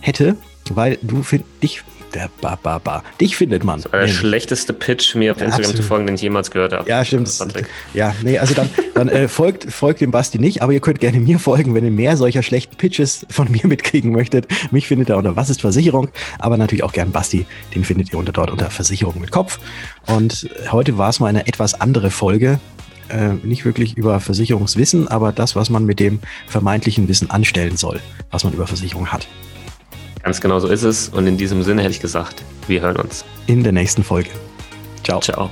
hätte, 0.00 0.36
weil 0.70 0.98
du 1.00 1.22
find, 1.22 1.44
dich 1.62 1.82
der 2.14 2.30
Bababa. 2.40 3.02
Dich 3.20 3.36
findet 3.36 3.64
man. 3.64 3.80
Der 3.82 4.00
nämlich. 4.00 4.16
schlechteste 4.16 4.72
Pitch, 4.72 5.14
mir 5.14 5.32
auf 5.32 5.38
ja, 5.38 5.46
Instagram 5.46 5.70
absolut. 5.70 5.76
zu 5.76 5.82
folgen, 5.82 6.06
den 6.06 6.14
ich 6.14 6.22
jemals 6.22 6.50
gehört 6.50 6.72
habe. 6.72 6.88
Ja, 6.88 7.04
stimmt. 7.04 7.30
Ja, 7.94 8.14
nee, 8.22 8.38
also 8.38 8.54
dann, 8.54 8.68
dann 8.94 9.08
äh, 9.08 9.28
folgt, 9.28 9.72
folgt 9.72 10.00
dem 10.00 10.10
Basti 10.10 10.38
nicht, 10.38 10.62
aber 10.62 10.72
ihr 10.72 10.80
könnt 10.80 11.00
gerne 11.00 11.20
mir 11.20 11.38
folgen, 11.38 11.74
wenn 11.74 11.84
ihr 11.84 11.90
mehr 11.90 12.16
solcher 12.16 12.42
schlechten 12.42 12.76
Pitches 12.76 13.26
von 13.30 13.50
mir 13.50 13.66
mitkriegen 13.66 14.12
möchtet. 14.12 14.46
Mich 14.70 14.88
findet 14.88 15.10
ihr 15.10 15.16
unter 15.16 15.36
Was 15.36 15.50
ist 15.50 15.60
Versicherung, 15.60 16.08
aber 16.38 16.56
natürlich 16.56 16.84
auch 16.84 16.92
gern 16.92 17.12
Basti. 17.12 17.46
Den 17.74 17.84
findet 17.84 18.12
ihr 18.12 18.18
unter 18.18 18.32
dort 18.32 18.50
unter 18.50 18.70
Versicherung 18.70 19.20
mit 19.20 19.30
Kopf. 19.30 19.58
Und 20.06 20.48
heute 20.70 20.98
war 20.98 21.10
es 21.10 21.20
mal 21.20 21.28
eine 21.28 21.46
etwas 21.46 21.80
andere 21.80 22.10
Folge. 22.10 22.60
Äh, 23.08 23.34
nicht 23.42 23.64
wirklich 23.64 23.96
über 23.96 24.20
Versicherungswissen, 24.20 25.08
aber 25.08 25.32
das, 25.32 25.54
was 25.54 25.68
man 25.68 25.84
mit 25.84 26.00
dem 26.00 26.20
vermeintlichen 26.46 27.08
Wissen 27.08 27.30
anstellen 27.30 27.76
soll, 27.76 28.00
was 28.30 28.44
man 28.44 28.52
über 28.54 28.66
Versicherung 28.66 29.08
hat. 29.08 29.28
Ganz 30.22 30.40
genau 30.40 30.58
so 30.60 30.68
ist 30.68 30.82
es. 30.82 31.08
Und 31.08 31.26
in 31.26 31.36
diesem 31.36 31.62
Sinne 31.62 31.82
hätte 31.82 31.92
ich 31.92 32.00
gesagt, 32.00 32.42
wir 32.68 32.80
hören 32.80 32.96
uns. 32.96 33.24
In 33.46 33.62
der 33.62 33.72
nächsten 33.72 34.04
Folge. 34.04 34.30
Ciao. 35.02 35.20
Ciao. 35.20 35.50